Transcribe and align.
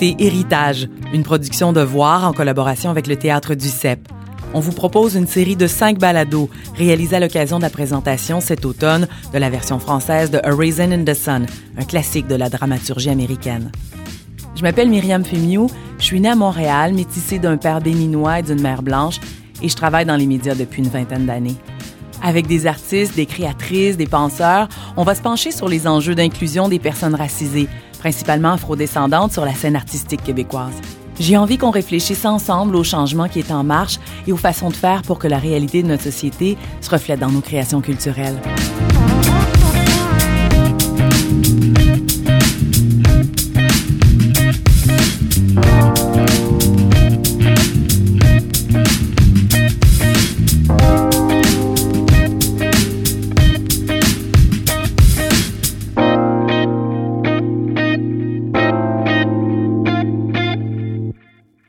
Héritage, 0.00 0.88
une 1.12 1.22
production 1.22 1.72
de 1.72 1.80
Voir 1.80 2.24
en 2.24 2.32
collaboration 2.32 2.90
avec 2.90 3.06
le 3.06 3.16
Théâtre 3.16 3.54
du 3.54 3.68
CEP. 3.68 4.00
On 4.54 4.60
vous 4.60 4.72
propose 4.72 5.14
une 5.16 5.26
série 5.26 5.56
de 5.56 5.66
cinq 5.66 5.98
balados 5.98 6.48
réalisés 6.76 7.16
à 7.16 7.20
l'occasion 7.20 7.58
de 7.58 7.62
la 7.62 7.70
présentation 7.70 8.40
cet 8.40 8.64
automne 8.64 9.08
de 9.32 9.38
la 9.38 9.50
version 9.50 9.78
française 9.78 10.30
de 10.30 10.38
A 10.38 10.54
Raisin 10.54 10.92
in 10.92 11.04
the 11.04 11.14
Sun, 11.14 11.46
un 11.76 11.84
classique 11.84 12.28
de 12.28 12.36
la 12.36 12.48
dramaturgie 12.48 13.10
américaine. 13.10 13.72
Je 14.54 14.62
m'appelle 14.62 14.88
Myriam 14.88 15.24
Femiou, 15.24 15.68
je 15.98 16.04
suis 16.04 16.20
née 16.20 16.30
à 16.30 16.36
Montréal, 16.36 16.94
métissée 16.94 17.38
d'un 17.38 17.56
père 17.56 17.80
béninois 17.80 18.38
et 18.38 18.42
d'une 18.42 18.60
mère 18.60 18.82
blanche, 18.82 19.20
et 19.62 19.68
je 19.68 19.76
travaille 19.76 20.06
dans 20.06 20.16
les 20.16 20.26
médias 20.26 20.54
depuis 20.54 20.82
une 20.82 20.88
vingtaine 20.88 21.26
d'années. 21.26 21.56
Avec 22.22 22.46
des 22.46 22.66
artistes, 22.66 23.14
des 23.14 23.26
créatrices, 23.26 23.96
des 23.96 24.06
penseurs, 24.06 24.68
on 24.96 25.04
va 25.04 25.14
se 25.14 25.22
pencher 25.22 25.52
sur 25.52 25.68
les 25.68 25.86
enjeux 25.86 26.14
d'inclusion 26.16 26.68
des 26.68 26.80
personnes 26.80 27.14
racisées, 27.14 27.68
principalement 27.98 28.52
afrodescendantes 28.52 29.32
sur 29.32 29.44
la 29.44 29.54
scène 29.54 29.76
artistique 29.76 30.22
québécoise. 30.22 30.74
J'ai 31.20 31.36
envie 31.36 31.58
qu'on 31.58 31.70
réfléchisse 31.70 32.24
ensemble 32.24 32.76
au 32.76 32.84
changement 32.84 33.28
qui 33.28 33.40
est 33.40 33.50
en 33.50 33.64
marche 33.64 33.98
et 34.26 34.32
aux 34.32 34.36
façons 34.36 34.68
de 34.68 34.76
faire 34.76 35.02
pour 35.02 35.18
que 35.18 35.26
la 35.26 35.38
réalité 35.38 35.82
de 35.82 35.88
notre 35.88 36.04
société 36.04 36.56
se 36.80 36.90
reflète 36.90 37.18
dans 37.18 37.30
nos 37.30 37.40
créations 37.40 37.80
culturelles. 37.80 38.38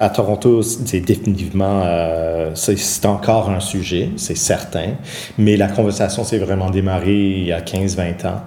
À 0.01 0.09
Toronto, 0.09 0.61
c'est 0.61 1.01
définitivement, 1.01 1.81
euh, 1.83 2.51
c'est 2.55 3.05
encore 3.05 3.49
un 3.49 3.59
sujet, 3.59 4.11
c'est 4.15 4.37
certain, 4.37 4.93
mais 5.37 5.57
la 5.57 5.67
conversation 5.67 6.23
s'est 6.23 6.37
vraiment 6.37 6.69
démarrée 6.69 7.19
il 7.31 7.43
y 7.43 7.51
a 7.51 7.59
15-20 7.59 8.25
ans. 8.25 8.41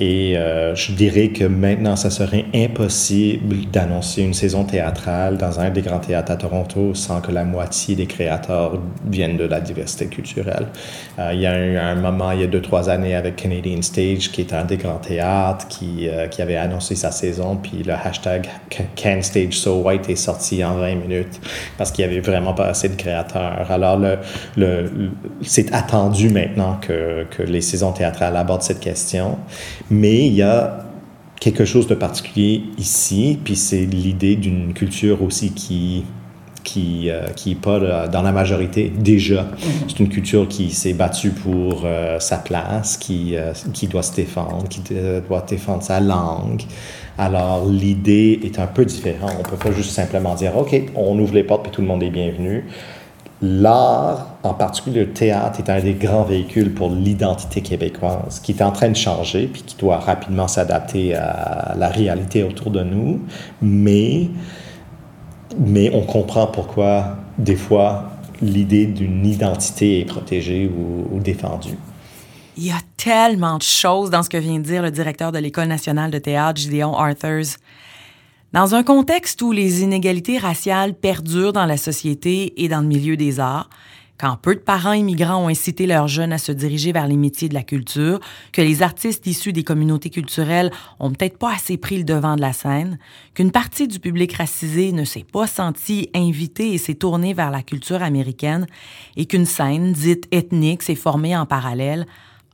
Et 0.00 0.36
euh, 0.36 0.74
je 0.74 0.90
dirais 0.90 1.28
que 1.28 1.44
maintenant, 1.44 1.94
ça 1.94 2.10
serait 2.10 2.46
impossible 2.52 3.70
d'annoncer 3.70 4.22
une 4.22 4.34
saison 4.34 4.64
théâtrale 4.64 5.38
dans 5.38 5.60
un 5.60 5.70
des 5.70 5.80
grands 5.80 6.00
théâtres 6.00 6.32
à 6.32 6.36
Toronto 6.36 6.92
sans 6.94 7.20
que 7.20 7.30
la 7.30 7.44
moitié 7.44 7.94
des 7.94 8.06
créateurs 8.06 8.76
viennent 9.08 9.36
de 9.36 9.44
la 9.44 9.60
diversité 9.60 10.06
culturelle. 10.06 10.66
Euh, 11.20 11.30
il 11.32 11.40
y 11.40 11.46
a 11.46 11.56
eu 11.56 11.76
un 11.76 11.94
moment, 11.94 12.32
il 12.32 12.40
y 12.40 12.44
a 12.44 12.48
deux, 12.48 12.62
trois 12.62 12.90
années, 12.90 13.14
avec 13.14 13.36
Canadian 13.36 13.80
Stage, 13.82 14.32
qui 14.32 14.40
est 14.40 14.52
un 14.52 14.64
des 14.64 14.76
grands 14.76 14.98
théâtres, 14.98 15.68
qui, 15.68 16.08
euh, 16.08 16.26
qui 16.26 16.42
avait 16.42 16.56
annoncé 16.56 16.96
sa 16.96 17.12
saison, 17.12 17.54
puis 17.54 17.84
le 17.84 17.92
hashtag 17.92 18.48
Can 18.96 19.20
est 19.20 20.16
sorti 20.16 20.64
en 20.64 20.74
20 20.74 20.95
minutes 20.96 21.40
parce 21.78 21.90
qu'il 21.90 22.06
n'y 22.06 22.12
avait 22.12 22.20
vraiment 22.20 22.54
pas 22.54 22.66
assez 22.66 22.88
de 22.88 22.96
créateurs. 22.96 23.70
Alors, 23.70 23.98
le, 23.98 24.18
le, 24.56 24.90
c'est 25.42 25.72
attendu 25.72 26.28
maintenant 26.30 26.78
que, 26.80 27.24
que 27.30 27.42
les 27.42 27.60
saisons 27.60 27.92
théâtrales 27.92 28.36
abordent 28.36 28.62
cette 28.62 28.80
question, 28.80 29.38
mais 29.90 30.26
il 30.26 30.34
y 30.34 30.42
a 30.42 30.78
quelque 31.40 31.64
chose 31.64 31.86
de 31.86 31.94
particulier 31.94 32.64
ici, 32.78 33.38
puis 33.44 33.56
c'est 33.56 33.84
l'idée 33.84 34.36
d'une 34.36 34.72
culture 34.72 35.22
aussi 35.22 35.52
qui 35.52 36.04
qui 36.64 37.10
euh, 37.10 37.28
qui 37.36 37.54
pas 37.54 38.08
dans 38.08 38.22
la 38.22 38.32
majorité 38.32 38.92
déjà. 38.94 39.42
Mm-hmm. 39.42 39.70
C'est 39.88 40.00
une 40.00 40.08
culture 40.08 40.48
qui 40.48 40.70
s'est 40.70 40.94
battue 40.94 41.30
pour 41.30 41.82
euh, 41.84 42.18
sa 42.18 42.38
place, 42.38 42.96
qui 42.96 43.36
euh, 43.36 43.52
qui 43.72 43.86
doit 43.86 44.02
se 44.02 44.14
défendre, 44.14 44.68
qui 44.68 44.82
doit 45.28 45.44
défendre 45.48 45.82
sa 45.82 46.00
langue. 46.00 46.62
Alors, 47.18 47.66
l'idée 47.66 48.40
est 48.44 48.58
un 48.58 48.66
peu 48.66 48.84
différente. 48.84 49.32
On 49.38 49.42
peut 49.42 49.56
pas 49.56 49.72
juste 49.72 49.90
simplement 49.90 50.34
dire, 50.34 50.56
OK, 50.56 50.74
on 50.94 51.18
ouvre 51.18 51.34
les 51.34 51.44
portes 51.44 51.62
puis 51.62 51.72
tout 51.72 51.80
le 51.80 51.86
monde 51.86 52.02
est 52.02 52.10
bienvenu. 52.10 52.66
L'art, 53.42 54.36
en 54.42 54.54
particulier 54.54 55.00
le 55.00 55.12
théâtre, 55.12 55.58
est 55.60 55.70
un 55.70 55.80
des 55.80 55.94
grands 55.94 56.24
véhicules 56.24 56.72
pour 56.72 56.90
l'identité 56.90 57.60
québécoise, 57.60 58.40
qui 58.40 58.52
est 58.52 58.62
en 58.62 58.70
train 58.70 58.88
de 58.88 58.96
changer 58.96 59.46
puis 59.46 59.62
qui 59.62 59.76
doit 59.76 59.98
rapidement 59.98 60.48
s'adapter 60.48 61.14
à 61.14 61.74
la 61.78 61.88
réalité 61.88 62.42
autour 62.42 62.70
de 62.70 62.82
nous. 62.82 63.20
Mais, 63.60 64.28
mais 65.58 65.90
on 65.94 66.02
comprend 66.02 66.46
pourquoi, 66.46 67.16
des 67.38 67.56
fois, 67.56 68.10
l'idée 68.42 68.86
d'une 68.86 69.24
identité 69.26 70.00
est 70.00 70.04
protégée 70.06 70.70
ou 70.70 71.18
défendue. 71.20 71.76
Il 72.58 72.64
y 72.64 72.70
a 72.70 72.80
tellement 72.96 73.58
de 73.58 73.62
choses 73.62 74.08
dans 74.08 74.22
ce 74.22 74.30
que 74.30 74.38
vient 74.38 74.58
de 74.58 74.64
dire 74.64 74.82
le 74.82 74.90
directeur 74.90 75.30
de 75.30 75.38
l'École 75.38 75.68
nationale 75.68 76.10
de 76.10 76.18
théâtre, 76.18 76.58
Gideon 76.58 76.94
Arthurs. 76.94 77.58
Dans 78.54 78.74
un 78.74 78.82
contexte 78.82 79.42
où 79.42 79.52
les 79.52 79.82
inégalités 79.82 80.38
raciales 80.38 80.94
perdurent 80.94 81.52
dans 81.52 81.66
la 81.66 81.76
société 81.76 82.62
et 82.62 82.68
dans 82.68 82.80
le 82.80 82.86
milieu 82.86 83.18
des 83.18 83.40
arts, 83.40 83.68
quand 84.18 84.38
peu 84.40 84.54
de 84.54 84.60
parents 84.60 84.94
immigrants 84.94 85.44
ont 85.44 85.48
incité 85.48 85.86
leurs 85.86 86.08
jeunes 86.08 86.32
à 86.32 86.38
se 86.38 86.50
diriger 86.50 86.92
vers 86.92 87.06
les 87.06 87.18
métiers 87.18 87.50
de 87.50 87.54
la 87.54 87.62
culture, 87.62 88.20
que 88.52 88.62
les 88.62 88.82
artistes 88.82 89.26
issus 89.26 89.52
des 89.52 89.62
communautés 89.62 90.08
culturelles 90.08 90.70
ont 90.98 91.12
peut-être 91.12 91.36
pas 91.36 91.52
assez 91.52 91.76
pris 91.76 91.98
le 91.98 92.04
devant 92.04 92.36
de 92.36 92.40
la 92.40 92.54
scène, 92.54 92.98
qu'une 93.34 93.50
partie 93.50 93.86
du 93.86 93.98
public 93.98 94.32
racisé 94.32 94.92
ne 94.92 95.04
s'est 95.04 95.26
pas 95.30 95.46
senti 95.46 96.08
invité 96.14 96.72
et 96.72 96.78
s'est 96.78 96.94
tournée 96.94 97.34
vers 97.34 97.50
la 97.50 97.62
culture 97.62 98.02
américaine, 98.02 98.66
et 99.16 99.26
qu'une 99.26 99.44
scène 99.44 99.92
dite 99.92 100.26
ethnique 100.32 100.82
s'est 100.82 100.94
formée 100.94 101.36
en 101.36 101.44
parallèle, 101.44 102.06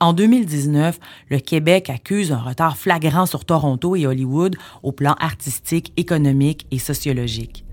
en 0.02 0.12
2019, 0.12 0.98
le 1.30 1.38
Québec 1.38 1.88
accuse 1.88 2.32
un 2.32 2.38
retard 2.38 2.76
flagrant 2.76 3.24
sur 3.24 3.44
Toronto 3.44 3.94
et 3.94 4.04
Hollywood 4.04 4.56
au 4.82 4.90
plan 4.90 5.14
artistique, 5.20 5.92
économique 5.96 6.66
et 6.72 6.80
sociologique. 6.80 7.64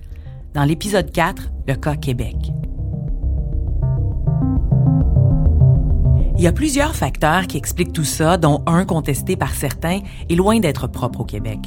Dans 0.54 0.64
l'épisode 0.64 1.12
4, 1.12 1.50
le 1.68 1.74
cas 1.74 1.96
Québec. 1.96 2.36
Il 6.38 6.44
y 6.44 6.48
a 6.48 6.52
plusieurs 6.52 6.96
facteurs 6.96 7.48
qui 7.48 7.58
expliquent 7.58 7.94
tout 7.94 8.04
ça, 8.04 8.38
dont 8.38 8.64
un 8.68 8.86
contesté 8.86 9.36
par 9.36 9.56
certains 9.56 10.02
est 10.30 10.36
loin 10.36 10.60
d'être 10.60 10.86
propre 10.86 11.22
au 11.22 11.26
Québec. 11.26 11.60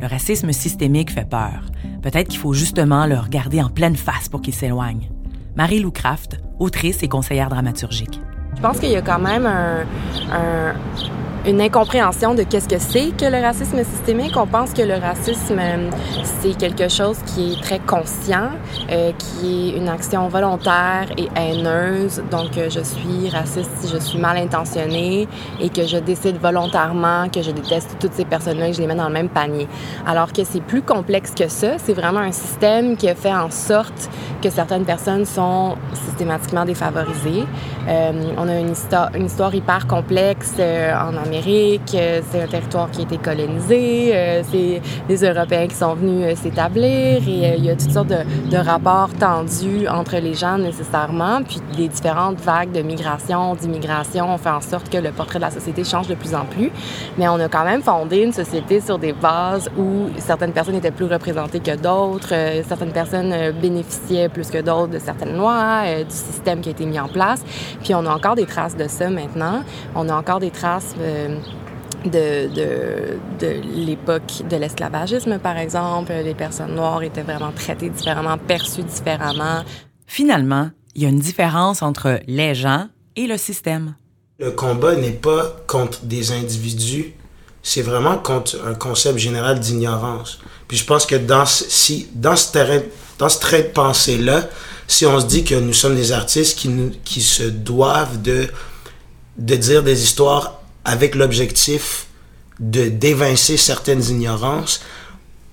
Le 0.00 0.06
racisme 0.06 0.52
systémique 0.52 1.10
fait 1.10 1.28
peur. 1.28 1.66
Peut-être 2.02 2.28
qu'il 2.28 2.38
faut 2.38 2.52
justement 2.52 3.06
le 3.06 3.18
regarder 3.18 3.60
en 3.60 3.70
pleine 3.70 3.96
face 3.96 4.28
pour 4.28 4.40
qu'il 4.40 4.54
s'éloigne. 4.54 5.10
Marie-Lou 5.56 5.90
Craft, 5.90 6.40
autrice 6.60 7.02
et 7.02 7.08
conseillère 7.08 7.48
dramaturgique. 7.48 8.20
Je 8.56 8.62
pense 8.62 8.80
qu'il 8.80 8.90
y 8.90 8.96
a 8.96 9.02
quand 9.02 9.18
même 9.18 9.46
un, 9.46 9.84
une 11.46 11.60
incompréhension 11.60 12.34
de 12.34 12.42
qu'est-ce 12.42 12.68
que 12.68 12.78
c'est 12.78 13.16
que 13.16 13.24
le 13.24 13.40
racisme 13.40 13.84
systémique. 13.84 14.36
On 14.36 14.46
pense 14.46 14.72
que 14.72 14.82
le 14.82 14.94
racisme, 14.94 15.60
c'est 16.40 16.58
quelque 16.58 16.88
chose 16.88 17.18
qui 17.24 17.52
est 17.52 17.62
très 17.62 17.78
conscient, 17.78 18.50
euh, 18.90 19.12
qui 19.16 19.70
est 19.70 19.78
une 19.78 19.88
action 19.88 20.26
volontaire 20.26 21.06
et 21.16 21.28
haineuse. 21.36 22.20
Donc, 22.32 22.58
euh, 22.58 22.68
je 22.68 22.80
suis 22.80 23.30
raciste 23.30 23.70
si 23.80 23.88
je 23.88 23.98
suis 23.98 24.18
mal 24.18 24.36
intentionnée 24.38 25.28
et 25.60 25.68
que 25.68 25.86
je 25.86 25.98
décide 25.98 26.38
volontairement 26.38 27.28
que 27.28 27.42
je 27.42 27.52
déteste 27.52 27.96
toutes 28.00 28.14
ces 28.14 28.24
personnes-là 28.24 28.66
et 28.66 28.70
que 28.70 28.76
je 28.76 28.80
les 28.80 28.88
mets 28.88 28.96
dans 28.96 29.08
le 29.08 29.14
même 29.14 29.28
panier. 29.28 29.68
Alors 30.04 30.32
que 30.32 30.42
c'est 30.42 30.62
plus 30.62 30.82
complexe 30.82 31.32
que 31.32 31.46
ça. 31.46 31.78
C'est 31.78 31.94
vraiment 31.94 32.20
un 32.20 32.32
système 32.32 32.96
qui 32.96 33.08
a 33.08 33.14
fait 33.14 33.34
en 33.34 33.50
sorte 33.50 34.10
que 34.42 34.50
certaines 34.50 34.84
personnes 34.84 35.24
sont 35.24 35.76
systématiquement 35.92 36.64
défavorisées. 36.64 37.44
Euh, 37.88 38.32
on 38.36 38.48
a 38.48 38.58
une 38.58 38.72
histoire, 38.72 39.10
une 39.14 39.26
histoire 39.26 39.54
hyper 39.54 39.86
complexe 39.86 40.54
euh, 40.58 40.92
en 40.92 41.16
Amérique 41.16 41.35
euh, 41.36 42.20
c'est 42.30 42.42
un 42.42 42.46
territoire 42.46 42.90
qui 42.90 43.00
a 43.00 43.04
été 43.04 43.18
colonisé, 43.18 44.10
euh, 44.14 44.42
c'est 44.50 44.80
les 45.08 45.24
Européens 45.24 45.66
qui 45.66 45.74
sont 45.74 45.94
venus 45.94 46.26
euh, 46.26 46.34
s'établir 46.34 47.28
et 47.28 47.56
il 47.56 47.64
y 47.64 47.70
a 47.70 47.76
toutes 47.76 47.90
sortes 47.90 48.08
de, 48.08 48.56
rapports 48.56 49.10
tendus 49.18 49.86
entre 49.86 50.16
les 50.16 50.34
gens 50.34 50.58
nécessairement. 50.58 51.42
Puis 51.42 51.60
les 51.76 51.88
différentes 51.88 52.40
vagues 52.40 52.72
de 52.72 52.80
migration, 52.80 53.54
d'immigration 53.54 54.32
ont 54.32 54.38
fait 54.38 54.50
en 54.50 54.60
sorte 54.60 54.88
que 54.88 54.98
le 54.98 55.10
portrait 55.10 55.38
de 55.38 55.44
la 55.44 55.50
société 55.50 55.84
change 55.84 56.08
de 56.08 56.14
plus 56.14 56.34
en 56.34 56.44
plus. 56.46 56.70
Mais 57.18 57.28
on 57.28 57.38
a 57.38 57.48
quand 57.48 57.64
même 57.64 57.82
fondé 57.82 58.18
une 58.18 58.32
société 58.32 58.80
sur 58.80 58.98
des 58.98 59.12
bases 59.12 59.70
où 59.76 60.08
certaines 60.18 60.52
personnes 60.52 60.76
étaient 60.76 60.90
plus 60.90 61.06
représentées 61.06 61.60
que 61.60 61.76
d'autres, 61.76 62.34
certaines 62.66 62.92
personnes 62.92 63.34
bénéficiaient 63.60 64.28
plus 64.28 64.50
que 64.50 64.58
d'autres 64.58 64.92
de 64.92 64.98
certaines 64.98 65.36
lois, 65.36 65.82
du 66.02 66.14
système 66.14 66.60
qui 66.60 66.70
a 66.70 66.72
été 66.72 66.86
mis 66.86 66.98
en 66.98 67.08
place. 67.08 67.42
Puis 67.82 67.94
on 67.94 68.06
a 68.06 68.14
encore 68.14 68.34
des 68.34 68.46
traces 68.46 68.76
de 68.76 68.88
ça 68.88 69.10
maintenant. 69.10 69.62
On 69.94 70.08
a 70.08 70.14
encore 70.14 70.40
des 70.40 70.50
traces 70.50 70.94
de, 72.04 72.48
de, 72.54 73.18
de 73.40 73.60
l'époque 73.86 74.42
de 74.48 74.56
l'esclavagisme, 74.56 75.38
par 75.38 75.56
exemple. 75.58 76.12
Les 76.12 76.34
personnes 76.34 76.74
noires 76.74 77.02
étaient 77.02 77.22
vraiment 77.22 77.52
traitées 77.52 77.90
différemment, 77.90 78.38
perçues 78.38 78.84
différemment. 78.84 79.62
Finalement, 80.06 80.70
il 80.94 81.02
y 81.02 81.06
a 81.06 81.08
une 81.08 81.20
différence 81.20 81.82
entre 81.82 82.20
les 82.26 82.54
gens 82.54 82.88
et 83.16 83.26
le 83.26 83.36
système. 83.36 83.94
Le 84.38 84.50
combat 84.50 84.94
n'est 84.96 85.10
pas 85.10 85.56
contre 85.66 86.04
des 86.04 86.32
individus, 86.32 87.14
c'est 87.62 87.82
vraiment 87.82 88.18
contre 88.18 88.56
un 88.66 88.74
concept 88.74 89.18
général 89.18 89.58
d'ignorance. 89.58 90.38
Puis 90.68 90.76
je 90.76 90.84
pense 90.84 91.06
que 91.06 91.16
dans, 91.16 91.46
si, 91.46 92.08
dans 92.14 92.36
ce 92.36 92.52
terrain, 92.52 92.80
dans 93.18 93.28
ce 93.28 93.40
trait 93.40 93.62
de 93.62 93.68
pensée-là, 93.68 94.48
si 94.86 95.06
on 95.06 95.18
se 95.18 95.26
dit 95.26 95.42
que 95.42 95.54
nous 95.54 95.72
sommes 95.72 95.96
des 95.96 96.12
artistes 96.12 96.58
qui, 96.58 96.70
qui 97.04 97.22
se 97.22 97.42
doivent 97.42 98.20
de, 98.22 98.46
de 99.38 99.56
dire 99.56 99.82
des 99.82 100.02
histoires 100.02 100.60
avec 100.86 101.14
l'objectif 101.16 102.06
de 102.60 102.88
d'évincer 102.88 103.56
certaines 103.58 104.02
ignorances, 104.02 104.82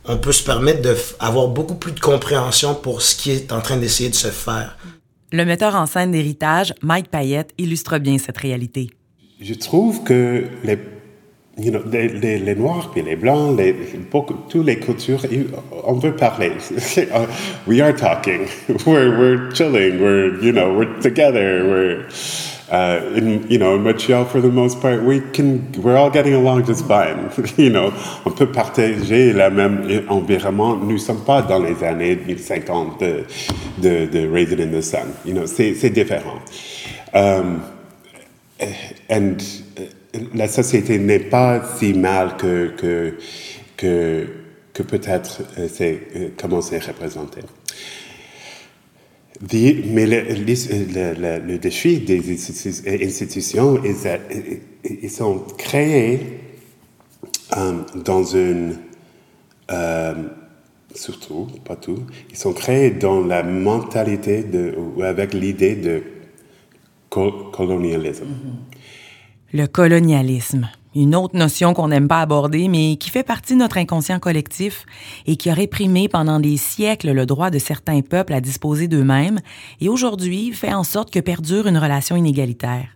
on 0.05 0.17
peut 0.17 0.31
se 0.31 0.43
permettre 0.43 0.81
d'avoir 0.81 1.47
beaucoup 1.47 1.75
plus 1.75 1.91
de 1.91 1.99
compréhension 1.99 2.75
pour 2.75 3.01
ce 3.01 3.15
qui 3.15 3.31
est 3.31 3.51
en 3.51 3.61
train 3.61 3.77
d'essayer 3.77 4.09
de 4.09 4.15
se 4.15 4.27
faire. 4.29 4.77
Le 5.31 5.45
metteur 5.45 5.75
en 5.75 5.87
scène 5.87 6.11
d'héritage, 6.11 6.73
Mike 6.81 7.09
Payette, 7.09 7.53
illustre 7.57 7.97
bien 7.97 8.17
cette 8.17 8.37
réalité. 8.37 8.91
Je 9.41 9.55
trouve 9.55 10.03
que 10.03 10.45
les, 10.63 10.77
you 11.57 11.71
know, 11.71 11.81
les, 11.91 12.07
les, 12.07 12.37
les 12.37 12.55
Noirs 12.55 12.91
et 12.95 13.01
les 13.01 13.15
Blancs, 13.15 13.57
les, 13.57 13.73
beaucoup, 14.11 14.35
toutes 14.47 14.65
les 14.65 14.79
cultures, 14.79 15.25
on 15.85 15.93
veut 15.93 16.15
parler. 16.15 16.51
we 17.67 17.81
are 17.81 17.95
talking. 17.95 18.45
We're, 18.85 19.17
we're 19.17 19.51
chilling. 19.51 19.99
We're, 19.99 20.39
you 20.41 20.51
know, 20.51 20.71
we're 20.77 20.99
together. 21.01 21.65
We're... 21.65 22.52
Uh, 22.71 23.11
in, 23.15 23.49
you 23.51 23.57
know, 23.57 23.75
in 23.75 23.83
Montreal, 23.83 24.25
for 24.25 24.41
the 24.41 24.49
most 24.49 24.81
part, 24.81 25.03
we 25.03 25.19
can, 25.19 25.71
we're 25.81 25.97
all 25.97 26.09
getting 26.09 26.33
along 26.33 26.65
just 26.65 26.85
fine. 26.87 27.29
you 27.57 27.69
know, 27.69 27.87
on 28.25 28.31
peut 28.31 28.51
partager 28.51 29.33
la 29.33 29.49
même 29.49 30.07
environnement. 30.09 30.77
Nous 30.77 30.97
sommes 30.97 31.23
pas 31.23 31.41
dans 31.41 31.59
les 31.59 31.83
années 31.83 32.15
1050 32.15 32.99
de, 32.99 33.25
de, 33.79 34.05
de 34.05 34.27
Raising 34.27 34.61
in 34.61 34.71
the 34.71 34.81
Sun. 34.81 35.13
You 35.25 35.33
know, 35.33 35.45
c'est, 35.45 35.75
c'est 35.75 35.89
différent. 35.89 36.39
Um, 37.13 37.61
and 39.09 39.37
uh, 39.77 40.29
la 40.33 40.47
société 40.47 40.99
n'est 40.99 41.19
pas 41.19 41.61
si 41.77 41.93
mal 41.93 42.37
que, 42.37 42.73
que, 42.77 43.17
que, 43.77 44.27
que 44.73 44.83
peut-être 44.83 45.41
euh, 45.57 45.67
c'est, 45.71 45.99
euh, 46.15 46.29
comment 46.37 46.61
c'est 46.61 46.83
représenté 46.83 47.41
mais 49.51 50.05
le, 50.05 51.39
le, 51.47 51.57
défi 51.57 51.99
des 51.99 52.31
institutions 52.31 53.83
est 53.83 54.21
qu'ils 54.83 55.09
sont 55.09 55.39
créés 55.57 56.19
um, 57.55 57.85
dans 58.03 58.23
une... 58.23 58.77
Euh, 59.71 60.13
surtout, 60.93 61.47
pas 61.65 61.75
tout, 61.75 62.05
ils 62.29 62.37
sont 62.37 62.53
créés 62.53 62.91
dans 62.91 63.21
la 63.21 63.43
mentalité 63.43 64.43
de, 64.43 64.75
ou 64.77 65.01
avec 65.01 65.33
l'idée 65.33 65.75
de 65.75 66.03
colonialisme. 67.09 68.27
Le 69.51 69.65
colonialisme 69.67 70.69
une 70.95 71.15
autre 71.15 71.35
notion 71.35 71.73
qu'on 71.73 71.87
n'aime 71.87 72.07
pas 72.07 72.21
aborder, 72.21 72.67
mais 72.67 72.97
qui 72.97 73.09
fait 73.09 73.23
partie 73.23 73.53
de 73.53 73.59
notre 73.59 73.77
inconscient 73.77 74.19
collectif 74.19 74.85
et 75.25 75.35
qui 75.35 75.49
a 75.49 75.53
réprimé 75.53 76.07
pendant 76.07 76.39
des 76.39 76.57
siècles 76.57 77.11
le 77.11 77.25
droit 77.25 77.49
de 77.49 77.59
certains 77.59 78.01
peuples 78.01 78.33
à 78.33 78.41
disposer 78.41 78.87
d'eux-mêmes 78.87 79.39
et 79.81 79.89
aujourd'hui 79.89 80.51
fait 80.51 80.73
en 80.73 80.83
sorte 80.83 81.11
que 81.11 81.19
perdure 81.19 81.67
une 81.67 81.77
relation 81.77 82.15
inégalitaire. 82.15 82.87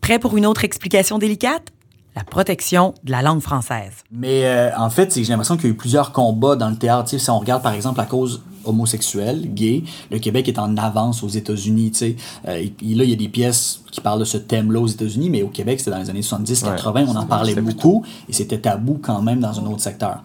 Prêt 0.00 0.18
pour 0.18 0.36
une 0.36 0.46
autre 0.46 0.64
explication 0.64 1.18
délicate? 1.18 1.72
La 2.16 2.24
protection 2.24 2.94
de 3.04 3.12
la 3.12 3.22
langue 3.22 3.40
française. 3.40 3.92
Mais 4.10 4.44
euh, 4.44 4.70
en 4.76 4.90
fait, 4.90 5.14
j'ai 5.14 5.24
l'impression 5.24 5.56
qu'il 5.56 5.66
y 5.66 5.68
a 5.68 5.72
eu 5.72 5.76
plusieurs 5.76 6.10
combats 6.10 6.56
dans 6.56 6.68
le 6.68 6.76
théâtre. 6.76 7.08
si 7.08 7.30
on 7.30 7.38
regarde 7.38 7.62
par 7.62 7.72
exemple 7.72 7.98
la 7.98 8.06
cause 8.06 8.42
homosexuel, 8.64 9.52
gay, 9.54 9.84
le 10.10 10.18
Québec 10.18 10.48
est 10.48 10.58
en 10.58 10.76
avance 10.76 11.22
aux 11.22 11.28
États-Unis. 11.28 11.92
Euh, 12.02 12.12
là, 12.46 12.64
il 12.80 13.10
y 13.10 13.12
a 13.12 13.16
des 13.16 13.28
pièces 13.28 13.82
qui 13.90 14.00
parlent 14.00 14.20
de 14.20 14.24
ce 14.24 14.36
thème-là 14.36 14.80
aux 14.80 14.86
États-Unis, 14.86 15.30
mais 15.30 15.42
au 15.42 15.48
Québec, 15.48 15.78
c'était 15.78 15.92
dans 15.92 15.98
les 15.98 16.10
années 16.10 16.20
70-80, 16.20 17.06
on 17.08 17.16
en 17.16 17.26
parlait 17.26 17.54
beaucoup, 17.54 18.04
et 18.28 18.32
c'était 18.32 18.58
tabou 18.58 18.98
quand 19.00 19.22
même 19.22 19.40
dans 19.40 19.58
un 19.58 19.66
autre 19.66 19.80
secteur. 19.80 20.22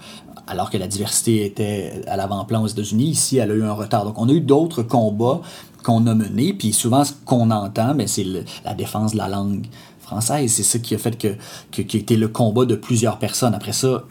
Alors 0.47 0.69
que 0.69 0.77
la 0.77 0.87
diversité 0.87 1.45
était 1.45 2.01
à 2.07 2.17
l'avant-plan 2.17 2.61
aux 2.61 2.67
États-Unis, 2.67 3.05
ici, 3.05 3.37
elle 3.37 3.51
a 3.51 3.55
eu 3.55 3.63
un 3.63 3.73
retard. 3.73 4.05
Donc, 4.05 4.19
on 4.19 4.29
a 4.29 4.31
eu 4.31 4.41
d'autres 4.41 4.83
combats 4.83 5.41
qu'on 5.83 6.05
a 6.07 6.15
menés, 6.15 6.53
puis 6.53 6.73
souvent, 6.73 7.03
ce 7.03 7.13
qu'on 7.25 7.51
entend, 7.51 7.95
ben, 7.95 8.07
c'est 8.07 8.25
la 8.63 8.73
défense 8.73 9.13
de 9.13 9.17
la 9.17 9.27
langue 9.27 9.67
française. 10.05 10.51
C'est 10.51 10.63
ça 10.63 10.79
qui 10.79 10.95
a 10.95 10.97
fait 10.97 11.17
que, 11.17 11.35
que, 11.71 11.81
qui 11.81 12.15
le 12.15 12.27
combat 12.27 12.65
de 12.65 12.75
plusieurs 12.75 13.19
personnes. 13.19 13.53
Après 13.53 13.73
ça, 13.73 14.03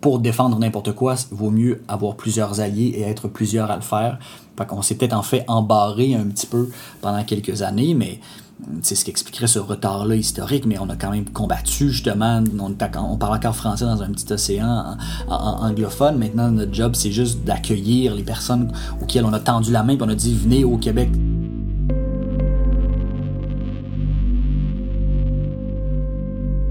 pour 0.00 0.18
défendre 0.18 0.58
n'importe 0.58 0.92
quoi, 0.92 1.16
il 1.30 1.36
vaut 1.36 1.50
mieux 1.50 1.82
avoir 1.88 2.16
plusieurs 2.16 2.60
alliés 2.60 2.94
et 2.96 3.02
être 3.02 3.28
plusieurs 3.28 3.70
à 3.70 3.76
le 3.76 3.82
faire. 3.82 4.18
Fait 4.56 4.66
qu'on 4.66 4.82
s'est 4.82 4.94
peut-être 4.94 5.16
en 5.16 5.22
fait 5.22 5.44
embarré 5.48 6.14
un 6.14 6.24
petit 6.24 6.46
peu 6.46 6.70
pendant 7.00 7.22
quelques 7.24 7.62
années, 7.62 7.94
mais 7.94 8.20
c'est 8.82 8.94
ce 8.94 9.04
qui 9.04 9.10
expliquerait 9.10 9.46
ce 9.46 9.58
retard-là 9.58 10.14
historique, 10.14 10.64
mais 10.64 10.78
on 10.78 10.88
a 10.88 10.96
quand 10.96 11.10
même 11.10 11.28
combattu 11.28 11.90
justement, 11.90 12.42
on, 12.60 12.72
parle 13.16 13.36
encore 13.36 13.56
français 13.56 13.84
dans 13.84 14.02
un 14.02 14.10
petit 14.10 14.32
océan 14.32 14.96
anglophone. 15.28 16.18
Maintenant, 16.18 16.50
notre 16.50 16.72
job, 16.72 16.94
c'est 16.94 17.12
juste 17.12 17.44
d'accueillir 17.44 18.14
les 18.14 18.22
personnes 18.22 18.70
auxquelles 19.02 19.24
on 19.24 19.32
a 19.32 19.40
tendu 19.40 19.72
la 19.72 19.82
main 19.82 19.94
et 19.94 20.02
on 20.02 20.08
a 20.08 20.14
dit 20.14 20.34
venez 20.34 20.64
au 20.64 20.76
Québec. 20.78 21.10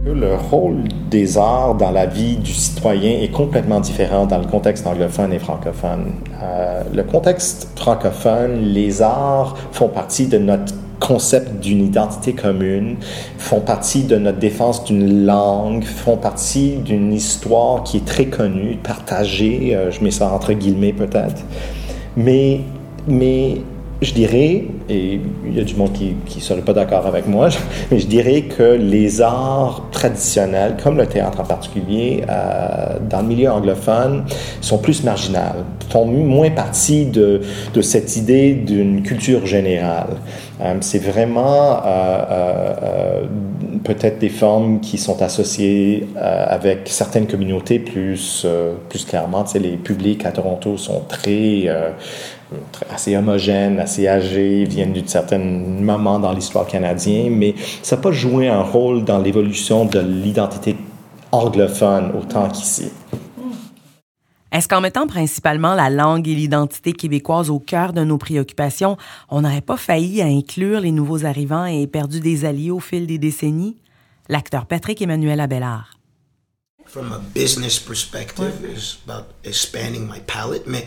Le 0.05 0.35
rôle 0.35 0.83
des 1.09 1.37
arts 1.37 1.75
dans 1.75 1.91
la 1.91 2.05
vie 2.05 2.35
du 2.35 2.51
citoyen 2.51 3.21
est 3.21 3.31
complètement 3.31 3.79
différent 3.79 4.25
dans 4.25 4.37
le 4.37 4.45
contexte 4.45 4.85
anglophone 4.85 5.31
et 5.31 5.39
francophone. 5.39 6.11
Euh, 6.41 6.83
le 6.93 7.03
contexte 7.03 7.69
francophone, 7.77 8.63
les 8.63 9.01
arts 9.01 9.55
font 9.71 9.87
partie 9.87 10.27
de 10.27 10.37
notre 10.37 10.73
concept 10.99 11.61
d'une 11.61 11.85
identité 11.85 12.33
commune, 12.33 12.97
font 13.37 13.61
partie 13.61 14.03
de 14.03 14.17
notre 14.17 14.39
défense 14.39 14.83
d'une 14.83 15.25
langue, 15.25 15.85
font 15.85 16.17
partie 16.17 16.75
d'une 16.77 17.13
histoire 17.13 17.83
qui 17.83 17.97
est 17.97 18.05
très 18.05 18.25
connue, 18.25 18.77
partagée, 18.83 19.73
euh, 19.73 19.89
je 19.89 20.03
mets 20.03 20.11
ça 20.11 20.29
entre 20.33 20.51
guillemets 20.51 20.93
peut-être. 20.93 21.43
Mais, 22.17 22.59
mais 23.07 23.61
je 24.01 24.13
dirais, 24.13 24.65
et 24.89 25.19
il 25.45 25.55
y 25.55 25.59
a 25.59 25.63
du 25.63 25.75
monde 25.75 25.93
qui 25.93 26.15
ne 26.35 26.41
serait 26.41 26.61
pas 26.61 26.73
d'accord 26.73 27.05
avec 27.05 27.27
moi, 27.27 27.49
mais 27.91 27.99
je 27.99 28.07
dirais 28.07 28.43
que 28.43 28.63
les 28.63 29.21
arts 29.21 29.83
traditionnels, 29.91 30.75
comme 30.81 30.97
le 30.97 31.07
théâtre 31.07 31.39
en 31.39 31.45
particulier, 31.45 32.23
euh, 32.29 32.97
dans 33.09 33.21
le 33.21 33.27
milieu 33.27 33.49
anglophone, 33.51 34.25
sont 34.61 34.77
plus 34.77 35.03
marginales, 35.03 35.63
font 35.89 36.05
moins 36.05 36.49
partie 36.49 37.05
de, 37.05 37.41
cette 37.81 38.15
idée 38.15 38.53
d'une 38.53 39.03
culture 39.03 39.45
générale. 39.45 40.17
Euh, 40.61 40.75
c'est 40.81 41.03
vraiment 41.03 41.81
euh, 41.85 43.23
peut-être 43.83 44.19
des 44.19 44.29
formes 44.29 44.79
qui 44.79 44.97
sont 44.97 45.21
associées 45.21 46.07
avec 46.15 46.81
certaines 46.85 47.27
communautés 47.27 47.79
plus, 47.79 48.45
plus 48.89 49.05
clairement. 49.05 49.43
Tu 49.43 49.51
sais, 49.51 49.59
les 49.59 49.77
publics 49.77 50.25
à 50.25 50.31
Toronto 50.31 50.77
sont 50.77 51.01
très 51.07 51.67
assez 52.93 53.15
homogènes, 53.15 53.79
assez 53.79 54.07
âgés, 54.07 54.65
viennent 54.73 54.93
d'un 54.93 55.07
certain 55.07 55.39
moment 55.39 56.19
dans 56.19 56.31
l'histoire 56.31 56.67
canadienne, 56.67 57.35
mais 57.35 57.55
ça 57.81 57.95
n'a 57.95 58.01
pas 58.01 58.11
joué 58.11 58.47
un 58.47 58.61
rôle 58.61 59.03
dans 59.03 59.19
l'évolution 59.19 59.85
de 59.85 59.99
l'identité 59.99 60.75
anglophone 61.31 62.11
autant 62.19 62.49
qu'ici. 62.49 62.91
Est-ce 64.51 64.67
qu'en 64.67 64.81
mettant 64.81 65.07
principalement 65.07 65.73
la 65.73 65.89
langue 65.89 66.27
et 66.27 66.35
l'identité 66.35 66.93
québécoise 66.93 67.49
au 67.49 67.57
cœur 67.57 67.91
de 67.91 68.03
nos 68.03 68.19
préoccupations, 68.19 68.97
on 69.29 69.41
n'aurait 69.41 69.61
pas 69.61 69.77
failli 69.77 70.21
à 70.21 70.25
inclure 70.25 70.79
les 70.79 70.91
nouveaux 70.91 71.25
arrivants 71.25 71.65
et 71.65 71.87
perdu 71.87 72.19
des 72.19 72.45
alliés 72.45 72.69
au 72.69 72.79
fil 72.79 73.07
des 73.07 73.17
décennies? 73.17 73.77
L'acteur 74.29 74.67
Patrick 74.67 75.01
Emmanuel 75.01 75.39
Abelard. 75.39 75.97
From 76.93 77.11
a 77.11 77.17
business 77.17 77.79
perspective, 77.79 78.63
is 78.63 78.97
about 79.03 79.25
expanding 79.43 80.07
my 80.07 80.19
palette, 80.27 80.67
mais 80.67 80.85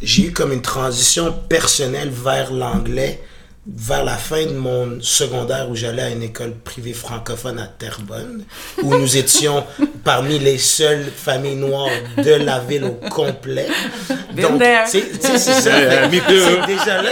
j'ai 0.00 0.26
eu 0.26 0.32
comme 0.32 0.52
une 0.52 0.62
transition 0.62 1.32
personnelle 1.48 2.10
vers 2.10 2.52
l'anglais 2.52 3.20
vers 3.66 4.04
la 4.04 4.16
fin 4.16 4.46
de 4.46 4.52
mon 4.52 5.00
secondaire 5.02 5.68
où 5.68 5.74
j'allais 5.74 6.02
à 6.02 6.10
une 6.10 6.22
école 6.22 6.54
privée 6.54 6.92
francophone 6.92 7.58
à 7.58 7.66
Terrebonne, 7.66 8.44
où 8.82 8.94
nous 8.96 9.16
étions 9.16 9.64
parmi 10.04 10.38
les 10.38 10.58
seules 10.58 11.10
familles 11.14 11.56
noires 11.56 11.90
de 12.16 12.34
la 12.34 12.60
ville 12.60 12.84
au 12.84 13.08
complet. 13.10 13.66
Donc, 14.36 14.62
c'est 14.86 15.38
ça. 15.38 15.78
Yeah, 15.78 16.08
me 16.08 16.20
too. 16.20 16.66
déjà 16.66 17.02
là. 17.02 17.10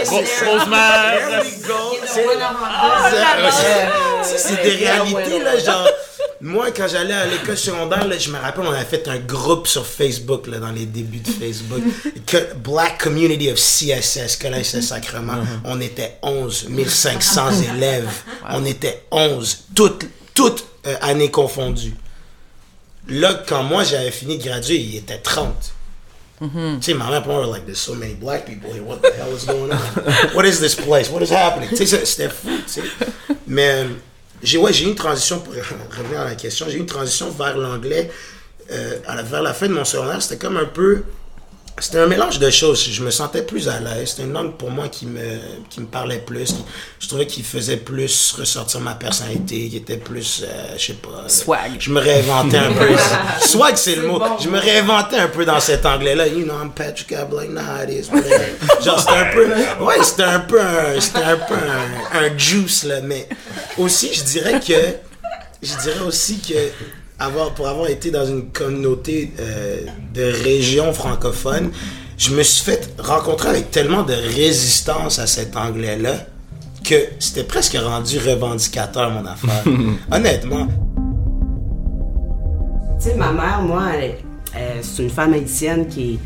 C'est 4.23 4.63
des 4.63 4.85
réalités, 4.85 5.43
là, 5.43 5.59
genre 5.59 5.87
moi, 6.41 6.71
quand 6.71 6.87
j'allais 6.87 7.13
à 7.13 7.25
l'école 7.25 7.57
secondaire, 7.57 8.07
je 8.19 8.31
me 8.31 8.37
rappelle, 8.37 8.65
on 8.65 8.71
avait 8.71 8.85
fait 8.85 9.07
un 9.07 9.17
groupe 9.17 9.67
sur 9.67 9.85
Facebook, 9.85 10.47
là, 10.47 10.59
dans 10.59 10.71
les 10.71 10.85
débuts 10.85 11.19
de 11.19 11.29
Facebook. 11.29 11.81
que 12.25 12.53
Black 12.55 13.01
Community 13.03 13.49
of 13.49 13.57
CSS, 13.57 14.37
Collège 14.37 14.65
Saint-Sacrement. 14.65 15.33
Uh-huh. 15.33 15.59
On 15.65 15.81
était 15.81 16.17
11 16.21 16.69
500 16.87 17.51
élèves. 17.75 18.09
On 18.49 18.65
était 18.65 19.03
11, 19.11 19.65
toutes, 19.75 20.05
toutes 20.33 20.65
euh, 20.85 20.95
années 21.01 21.31
confondues. 21.31 21.95
Là, 23.09 23.43
quand 23.47 23.63
moi, 23.63 23.83
j'avais 23.83 24.11
fini 24.11 24.37
de 24.37 24.43
graduer, 24.43 24.77
il 24.77 24.95
était 24.97 25.17
30. 25.17 25.73
Mm-hmm. 26.41 26.79
Tu 26.79 26.83
sais, 26.83 26.93
ma 26.93 27.09
mère, 27.09 27.25
moi, 27.25 27.47
like, 27.47 27.65
there's 27.65 27.79
so 27.79 27.95
many 27.95 28.13
black 28.13 28.45
people 28.45 28.71
here. 28.71 28.83
What 28.83 29.01
the 29.01 29.11
hell 29.17 29.33
is 29.35 29.45
going 29.45 29.71
on? 29.71 30.35
What 30.35 30.45
is 30.45 30.59
this 30.59 30.75
place? 30.75 31.09
What 31.09 31.23
is 31.23 31.31
happening? 31.31 31.69
Tu 31.69 31.87
sais, 31.87 32.05
c'était 32.05 32.29
fou, 32.29 32.49
tu 32.67 32.81
sais. 32.81 32.83
Mais 33.47 33.85
j'ai 34.43 34.57
ouais, 34.57 34.71
une 34.71 34.95
transition, 34.95 35.39
pour 35.39 35.53
revenir 35.97 36.21
à 36.21 36.25
la 36.25 36.35
question, 36.35 36.67
j'ai 36.69 36.77
une 36.77 36.85
transition 36.85 37.29
vers 37.31 37.57
l'anglais 37.57 38.09
euh, 38.71 38.99
vers 39.23 39.41
la 39.41 39.53
fin 39.53 39.67
de 39.67 39.73
mon 39.73 39.85
secondaire. 39.85 40.21
C'était 40.21 40.37
comme 40.37 40.57
un 40.57 40.65
peu 40.65 41.03
c'était 41.79 41.99
un 41.99 42.07
mélange 42.07 42.39
de 42.39 42.49
choses. 42.49 42.89
Je 42.89 43.03
me 43.03 43.11
sentais 43.11 43.43
plus 43.43 43.69
à 43.69 43.79
l'aise. 43.79 44.09
C'était 44.09 44.23
une 44.23 44.33
langue 44.33 44.53
pour 44.53 44.71
moi 44.71 44.87
qui 44.87 45.05
me, 45.05 45.37
qui 45.69 45.81
me 45.81 45.85
parlait 45.85 46.19
plus. 46.19 46.55
Je 46.99 47.07
trouvais 47.07 47.27
qu'il 47.27 47.43
faisait 47.43 47.77
plus 47.77 48.35
ressortir 48.37 48.79
ma 48.79 48.95
personnalité, 48.95 49.69
qui 49.69 49.77
était 49.77 49.97
plus, 49.97 50.43
euh, 50.43 50.73
je 50.77 50.87
sais 50.87 50.93
pas. 50.93 51.27
Swag. 51.27 51.73
Je 51.79 51.91
me 51.91 51.99
réinventais 51.99 52.57
un 52.57 52.73
peu. 52.73 52.89
Swag, 53.41 53.75
c'est 53.75 53.95
le 53.95 54.07
mot. 54.07 54.21
Je 54.39 54.49
me 54.49 54.59
réinventais 54.59 55.17
un 55.17 55.27
peu 55.27 55.45
dans 55.45 55.59
cet 55.59 55.85
anglais-là. 55.85 56.27
You 56.27 56.45
know, 56.45 56.55
I'm 56.59 56.71
Patrick 56.71 57.11
like 57.11 57.51
nah, 57.51 57.83
it 57.83 57.89
is. 57.89 58.09
Genre, 58.83 58.99
c'était 58.99 59.11
un 59.13 59.33
peu, 59.33 59.83
ouais, 59.83 60.03
c'était 60.03 60.23
un 60.23 60.39
peu 60.39 60.59
un, 60.59 60.99
c'était 60.99 61.23
un 61.23 61.37
peu 61.37 61.53
un, 61.53 62.19
un 62.19 62.37
juice, 62.37 62.83
là. 62.85 63.01
Mais 63.01 63.29
aussi, 63.77 64.13
je 64.13 64.23
dirais 64.23 64.59
que, 64.59 64.73
je 65.61 65.77
dirais 65.83 66.05
aussi 66.05 66.39
que, 66.39 66.55
avoir, 67.19 67.53
pour 67.53 67.67
avoir 67.67 67.89
été 67.89 68.11
dans 68.11 68.25
une 68.25 68.49
communauté 68.49 69.31
euh, 69.39 69.81
de 70.13 70.23
régions 70.43 70.93
francophones, 70.93 71.71
je 72.17 72.33
me 72.33 72.43
suis 72.43 72.63
fait 72.63 72.93
rencontrer 72.99 73.49
avec 73.49 73.71
tellement 73.71 74.03
de 74.03 74.13
résistance 74.13 75.19
à 75.19 75.27
cet 75.27 75.55
anglais-là 75.55 76.25
que 76.83 76.95
c'était 77.19 77.43
presque 77.43 77.77
rendu 77.77 78.17
revendicateur, 78.17 79.11
mon 79.11 79.25
affaire. 79.25 79.63
Honnêtement. 80.11 80.67
Tu 82.99 83.09
sais, 83.09 83.15
ma 83.15 83.31
mère, 83.31 83.61
moi, 83.61 83.83
elle, 83.93 84.15
c'est 84.81 85.03
une 85.03 85.09
femme 85.09 85.33
haïtienne 85.33 85.87
qui, 85.87 86.19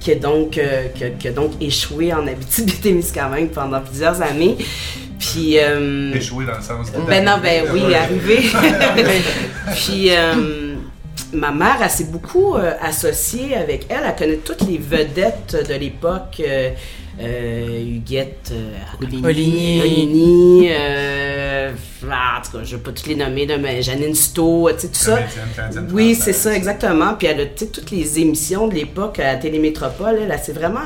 qui, 0.00 0.12
a 0.12 0.14
donc, 0.16 0.58
euh, 0.58 0.88
qui, 1.18 1.28
a, 1.28 1.32
donc 1.32 1.52
échoué 1.60 2.12
en 2.12 2.26
Abitibi-Témiscamingue 2.26 3.50
pendant 3.50 3.80
plusieurs 3.80 4.20
années. 4.22 4.56
Puis. 5.18 5.58
Euh, 5.58 6.12
Échoué 6.14 6.44
dans 6.44 6.56
le 6.56 6.62
sens 6.62 6.92
de. 6.92 7.00
Ben 7.00 7.24
non, 7.24 7.38
ben 7.42 7.64
oui, 7.72 7.94
arrivé. 7.94 8.38
Puis. 9.74 10.10
Euh, 10.10 10.74
ma 11.32 11.50
mère, 11.50 11.78
elle 11.82 11.90
s'est 11.90 12.10
beaucoup 12.10 12.54
euh, 12.54 12.72
associée 12.80 13.56
avec 13.56 13.86
elle. 13.88 14.04
Elle 14.06 14.16
connaît 14.16 14.36
toutes 14.36 14.62
les 14.68 14.78
vedettes 14.78 15.56
de 15.68 15.74
l'époque. 15.74 16.42
Euh, 16.42 16.70
Huguette, 17.80 18.52
Oligny, 19.00 19.80
Oligny 19.80 20.70
ah, 22.10 22.38
en 22.38 22.42
tout 22.42 22.58
cas, 22.58 22.64
je 22.64 22.72
ne 22.72 22.76
vais 22.76 22.82
pas 22.82 22.92
toutes 22.92 23.06
les 23.06 23.14
nommer, 23.14 23.46
mais 23.58 23.82
Janine 23.82 24.14
Sto, 24.14 24.68
tu 24.72 24.80
sais, 24.80 24.88
tout 24.88 24.94
ça. 24.94 25.18
Oui, 25.92 26.14
c'est 26.14 26.32
ça, 26.32 26.54
exactement. 26.54 27.14
Puis 27.14 27.26
elle 27.26 27.40
a 27.40 27.46
toutes 27.46 27.90
les 27.90 28.18
émissions 28.18 28.68
de 28.68 28.74
l'époque 28.74 29.18
à 29.18 29.36
Télémétropole, 29.36 30.18
elle, 30.22 30.30
elle 30.30 30.38
s'est 30.38 30.52
vraiment 30.52 30.80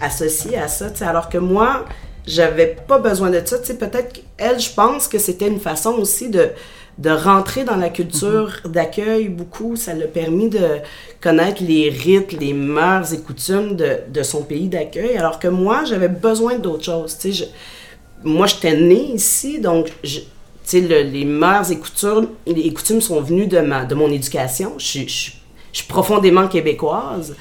associée 0.00 0.58
à 0.58 0.68
ça, 0.68 0.90
tu 0.90 0.98
sais, 0.98 1.04
alors 1.04 1.28
que 1.28 1.38
moi, 1.38 1.86
j'avais 2.26 2.76
pas 2.86 2.98
besoin 2.98 3.30
de 3.30 3.40
ça. 3.44 3.58
Tu 3.58 3.66
sais, 3.66 3.74
peut-être 3.74 4.22
qu'elle, 4.36 4.60
je 4.60 4.72
pense 4.72 5.08
que 5.08 5.18
c'était 5.18 5.48
une 5.48 5.60
façon 5.60 5.92
aussi 5.92 6.28
de, 6.28 6.50
de 6.98 7.10
rentrer 7.10 7.64
dans 7.64 7.76
la 7.76 7.88
culture 7.88 8.60
mhm. 8.64 8.72
d'accueil 8.72 9.28
beaucoup. 9.28 9.76
Ça 9.76 9.94
l'a 9.94 10.06
permis 10.06 10.48
de 10.48 10.78
connaître 11.20 11.62
les 11.62 11.88
rites, 11.90 12.32
les 12.32 12.52
mœurs 12.52 13.12
et 13.12 13.20
coutumes 13.20 13.76
de, 13.76 13.98
de 14.08 14.22
son 14.22 14.42
pays 14.42 14.68
d'accueil, 14.68 15.16
alors 15.16 15.38
que 15.38 15.48
moi, 15.48 15.84
j'avais 15.84 16.08
besoin 16.08 16.58
d'autre 16.58 16.84
chose. 16.84 17.16
Tu 17.18 17.32
sais, 17.32 17.44
je, 17.44 18.28
moi, 18.28 18.46
j'étais 18.46 18.76
née 18.76 19.12
ici, 19.14 19.60
donc 19.60 19.92
je, 20.04 20.20
tu 20.20 20.26
sais, 20.64 20.80
les 20.80 21.24
mœurs 21.24 21.70
et 21.70 21.78
coutumes, 21.78 22.28
les 22.46 22.72
coutumes 22.72 23.00
sont 23.00 23.20
venues 23.20 23.46
de, 23.46 23.58
ma, 23.58 23.84
de 23.84 23.94
mon 23.94 24.10
éducation. 24.10 24.74
Je, 24.78 25.00
je, 25.00 25.32
je 25.72 25.78
suis 25.78 25.88
profondément 25.88 26.46
québécoise, 26.46 27.34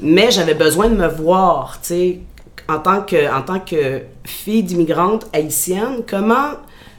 mais 0.00 0.30
j'avais 0.30 0.54
besoin 0.54 0.88
de 0.88 0.96
me 0.96 1.08
voir, 1.08 1.78
tu 1.80 1.88
sais, 1.88 2.18
en 2.68 2.78
tant 2.78 3.02
que, 3.02 3.32
en 3.34 3.42
tant 3.42 3.60
que 3.60 4.02
fille 4.24 4.62
d'immigrante 4.62 5.26
haïtienne, 5.32 6.02
comment 6.06 6.52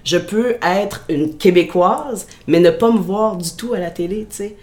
je 0.04 0.18
peux 0.18 0.56
être 0.62 1.06
une 1.10 1.38
Québécoise, 1.38 2.28
mais 2.48 2.60
ne 2.60 2.72
pas 2.72 2.92
me 2.92 2.98
voir 2.98 3.38
du 3.38 3.50
tout 3.56 3.74
à 3.74 3.80
la 3.80 3.92
télé, 3.92 4.28
tu 4.30 4.38
sais? 4.38 4.58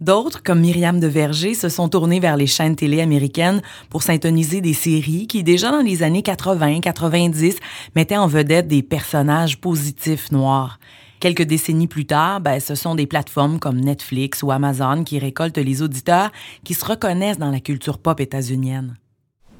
D'autres, 0.00 0.44
comme 0.44 0.60
Myriam 0.60 1.00
de 1.00 1.08
Verger, 1.08 1.54
se 1.54 1.68
sont 1.68 1.88
tournés 1.88 2.20
vers 2.20 2.36
les 2.36 2.46
chaînes 2.46 2.76
télé 2.76 3.00
américaines 3.00 3.60
pour 3.90 4.04
syntoniser 4.04 4.60
des 4.60 4.72
séries 4.72 5.26
qui, 5.26 5.42
déjà 5.42 5.72
dans 5.72 5.82
les 5.82 6.04
années 6.04 6.22
80-90, 6.22 7.56
mettaient 7.96 8.16
en 8.16 8.28
vedette 8.28 8.68
des 8.68 8.84
personnages 8.84 9.60
positifs 9.60 10.30
noirs. 10.30 10.78
Quelques 11.18 11.42
décennies 11.42 11.88
plus 11.88 12.06
tard, 12.06 12.40
ben, 12.40 12.60
ce 12.60 12.76
sont 12.76 12.94
des 12.94 13.08
plateformes 13.08 13.58
comme 13.58 13.80
Netflix 13.80 14.44
ou 14.44 14.52
Amazon 14.52 15.02
qui 15.02 15.18
récoltent 15.18 15.58
les 15.58 15.82
auditeurs 15.82 16.30
qui 16.62 16.74
se 16.74 16.84
reconnaissent 16.84 17.38
dans 17.38 17.50
la 17.50 17.58
culture 17.58 17.98
pop 17.98 18.20
états-unienne. 18.20 18.96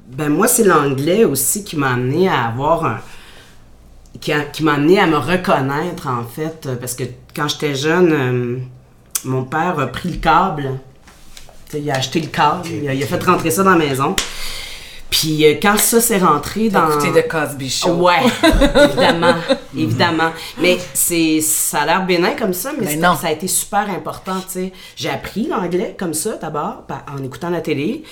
Ben 0.09 0.29
moi, 0.29 0.47
c'est 0.47 0.63
l'anglais 0.63 1.23
aussi 1.23 1.63
qui 1.63 1.75
m'a 1.75 1.91
amené 1.91 2.27
à 2.27 2.47
avoir 2.47 2.85
un. 2.85 2.99
qui, 4.19 4.63
m'a 4.63 4.73
amené 4.73 4.99
à 4.99 5.05
me 5.05 5.17
reconnaître, 5.17 6.07
en 6.07 6.23
fait. 6.23 6.67
Parce 6.79 6.95
que 6.95 7.03
quand 7.35 7.47
j'étais 7.47 7.75
jeune, 7.75 8.11
euh, 8.11 8.57
mon 9.23 9.43
père 9.43 9.79
a 9.79 9.87
pris 9.87 10.09
le 10.09 10.17
câble. 10.17 10.79
il 11.73 11.89
a 11.91 11.95
acheté 11.95 12.19
le 12.21 12.27
câble, 12.27 12.67
il 12.67 13.03
a, 13.03 13.05
fait 13.05 13.23
rentrer 13.23 13.51
ça 13.51 13.63
dans 13.63 13.75
la 13.75 13.77
maison. 13.77 14.15
Puis 15.11 15.45
euh, 15.45 15.55
quand 15.61 15.77
ça 15.77 16.01
s'est 16.01 16.17
rentré 16.17 16.69
dans. 16.69 16.89
Écouté 16.89 17.11
de 17.11 17.27
Cosby 17.27 17.69
Show. 17.69 17.93
Ouais, 17.93 18.21
évidemment, 18.89 19.35
évidemment. 19.77 20.31
Mais 20.59 20.77
c'est, 20.93 21.39
ça 21.41 21.81
a 21.81 21.85
l'air 21.85 22.05
bénin 22.05 22.31
comme 22.31 22.53
ça, 22.53 22.71
mais, 22.79 22.95
ben 22.95 23.15
ça 23.15 23.27
a 23.27 23.31
été 23.31 23.47
super 23.47 23.89
important, 23.89 24.39
tu 24.41 24.53
sais. 24.53 24.73
J'ai 24.95 25.09
appris 25.09 25.47
l'anglais 25.47 25.95
comme 25.97 26.13
ça 26.13 26.37
d'abord, 26.37 26.83
en 27.15 27.23
écoutant 27.23 27.49
la 27.51 27.61
télé. 27.61 28.03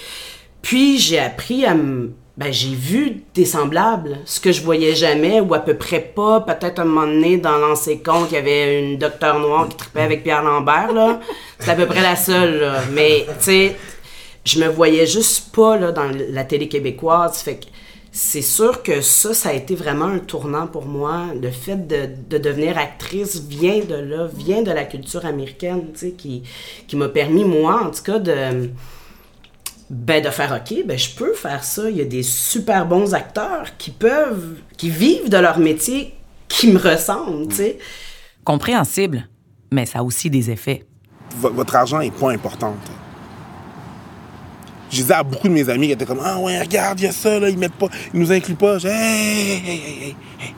Puis 0.68 0.98
j'ai 0.98 1.18
appris 1.18 1.64
à 1.64 1.74
me. 1.76 2.12
Ben, 2.36 2.52
j'ai 2.52 2.76
vu 2.76 3.24
des 3.34 3.46
semblables, 3.46 4.18
ce 4.26 4.42
que 4.42 4.52
je 4.52 4.62
voyais 4.62 4.96
jamais 4.96 5.40
ou 5.40 5.54
à 5.54 5.60
peu 5.60 5.76
près 5.76 6.02
pas. 6.02 6.42
Peut-être 6.42 6.80
un 6.80 6.84
moment 6.84 7.08
donné, 7.08 7.38
dans 7.38 7.58
l'ancien 7.58 7.96
compte, 7.96 8.32
il 8.32 8.34
y 8.34 8.38
avait 8.38 8.84
une 8.84 8.98
docteur 8.98 9.40
noire 9.40 9.70
qui 9.70 9.78
tripait 9.78 10.02
avec 10.02 10.24
Pierre 10.24 10.44
Lambert, 10.44 10.92
là. 10.92 11.22
C'est 11.58 11.72
à 11.72 11.76
peu 11.76 11.86
près 11.86 12.02
la 12.02 12.18
seule, 12.18 12.60
là. 12.60 12.82
Mais, 12.92 13.26
tu 13.40 13.46
sais, 13.46 13.76
je 14.44 14.60
me 14.60 14.68
voyais 14.68 15.08
juste 15.08 15.56
pas, 15.56 15.78
là, 15.78 15.94
dans 15.94 16.12
la 16.32 16.44
télé 16.44 16.68
québécoise. 16.68 17.38
Fait 17.38 17.56
que 17.56 17.66
c'est 18.12 18.42
sûr 18.42 18.84
que 18.84 19.00
ça, 19.00 19.34
ça 19.34 19.50
a 19.50 19.54
été 19.54 19.74
vraiment 19.74 20.08
un 20.08 20.20
tournant 20.20 20.68
pour 20.68 20.86
moi. 20.86 21.28
Le 21.42 21.50
fait 21.50 21.88
de, 21.88 22.10
de 22.30 22.38
devenir 22.38 22.78
actrice 22.78 23.42
vient 23.42 23.80
de 23.80 23.96
là, 23.96 24.28
vient 24.36 24.64
de 24.64 24.72
la 24.72 24.84
culture 24.84 25.26
américaine, 25.26 25.92
tu 25.94 26.00
sais, 26.00 26.12
qui, 26.12 26.44
qui 26.90 26.98
m'a 26.98 27.08
permis, 27.08 27.46
moi, 27.46 27.84
en 27.86 27.90
tout 27.90 28.04
cas, 28.04 28.20
de 28.20 28.70
ben 29.90 30.22
de 30.24 30.30
faire 30.30 30.52
OK, 30.52 30.86
ben 30.86 30.98
je 30.98 31.10
peux 31.16 31.34
faire 31.34 31.64
ça. 31.64 31.90
Il 31.90 31.98
y 31.98 32.02
a 32.02 32.06
des 32.06 32.24
super 32.24 32.86
bons 32.86 33.14
acteurs 33.14 33.78
qui 33.78 33.92
peuvent, 33.92 34.58
qui 34.78 34.90
vivent 34.90 35.30
de 35.30 35.38
leur 35.38 35.60
métier, 35.60 36.14
qui 36.48 36.72
me 36.72 36.80
ressemblent, 36.80 37.48
tu 37.50 37.56
sais. 37.56 37.78
Compréhensible, 38.44 39.28
mais 39.72 39.86
ça 39.86 40.00
a 40.00 40.04
aussi 40.04 40.30
des 40.30 40.50
effets. 40.52 40.86
votre 41.40 41.76
argent 41.76 42.00
est 42.02 42.12
pas 42.12 42.32
important. 42.32 42.76
Je 44.90 44.96
disais 45.02 45.14
à 45.14 45.24
beaucoup 45.24 45.50
de 45.50 45.54
mes 45.54 45.68
amis 45.70 45.88
qui 45.88 45.94
étaient 45.94 46.06
comme 46.06 46.22
Ah 46.24 46.40
ouais, 46.40 46.60
regarde, 46.62 47.00
il 47.00 47.04
y 47.04 47.08
a 47.08 47.12
ça, 47.12 47.40
là, 47.40 47.50
ils 47.50 47.58
mettent 47.58 47.74
pas, 47.74 47.88
ils 48.14 48.20
nous 48.20 48.32
incluent 48.32 48.56
pas. 48.56 48.78
J'ai 48.80 48.88
Hey, 48.88 48.96
hey, 48.96 49.60
hey, 49.66 49.82
hey, 50.00 50.16
hey. 50.40 50.56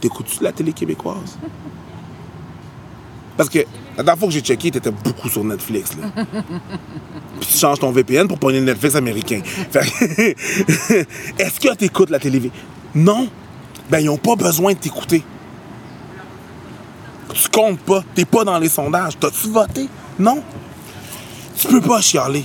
T'écoutes-tu 0.00 0.42
la 0.42 0.52
télé 0.52 0.72
québécoise? 0.72 1.38
Parce 3.40 3.48
que 3.48 3.60
la 3.96 4.02
dernière 4.02 4.18
fois 4.18 4.28
que 4.28 4.34
j'ai 4.34 4.42
checké, 4.42 4.70
t'étais 4.70 4.90
beaucoup 4.90 5.30
sur 5.30 5.42
Netflix. 5.42 5.92
Puis 7.40 7.48
tu 7.50 7.56
changes 7.56 7.78
ton 7.78 7.90
VPN 7.90 8.28
pour 8.28 8.38
prendre 8.38 8.58
Netflix 8.58 8.94
américain. 8.96 9.40
Est-ce 11.38 11.58
que 11.58 11.74
t'écoutes 11.74 12.10
la 12.10 12.18
télévision? 12.18 12.52
Non. 12.94 13.30
Ben, 13.88 14.00
ils 14.00 14.04
n'ont 14.08 14.18
pas 14.18 14.36
besoin 14.36 14.74
de 14.74 14.78
t'écouter. 14.78 15.24
Tu 17.32 17.48
comptes 17.48 17.80
pas. 17.80 18.04
T'es 18.14 18.26
pas 18.26 18.44
dans 18.44 18.58
les 18.58 18.68
sondages. 18.68 19.18
T'as-tu 19.18 19.48
voté? 19.48 19.88
Non. 20.18 20.42
Tu 21.56 21.68
peux 21.68 21.80
pas 21.80 22.02
chialer. 22.02 22.44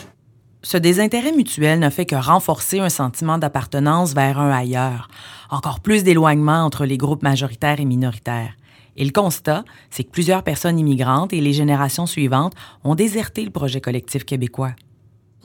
Ce 0.63 0.77
désintérêt 0.77 1.33
mutuel 1.33 1.79
ne 1.79 1.89
fait 1.89 2.05
que 2.05 2.15
renforcer 2.15 2.79
un 2.79 2.87
sentiment 2.87 3.37
d'appartenance 3.37 4.13
vers 4.13 4.39
un 4.39 4.49
ailleurs, 4.49 5.09
encore 5.49 5.81
plus 5.81 6.05
d'éloignement 6.05 6.63
entre 6.63 6.85
les 6.85 6.95
groupes 6.95 7.21
majoritaires 7.21 7.81
et 7.81 7.85
minoritaires. 7.85 8.53
Et 8.95 9.05
le 9.05 9.11
constat, 9.11 9.65
c'est 9.89 10.03
que 10.03 10.11
plusieurs 10.11 10.43
personnes 10.43 10.79
immigrantes 10.79 11.33
et 11.33 11.41
les 11.41 11.53
générations 11.53 12.05
suivantes 12.05 12.53
ont 12.83 12.95
déserté 12.95 13.43
le 13.43 13.51
projet 13.51 13.81
collectif 13.81 14.23
québécois. 14.23 14.71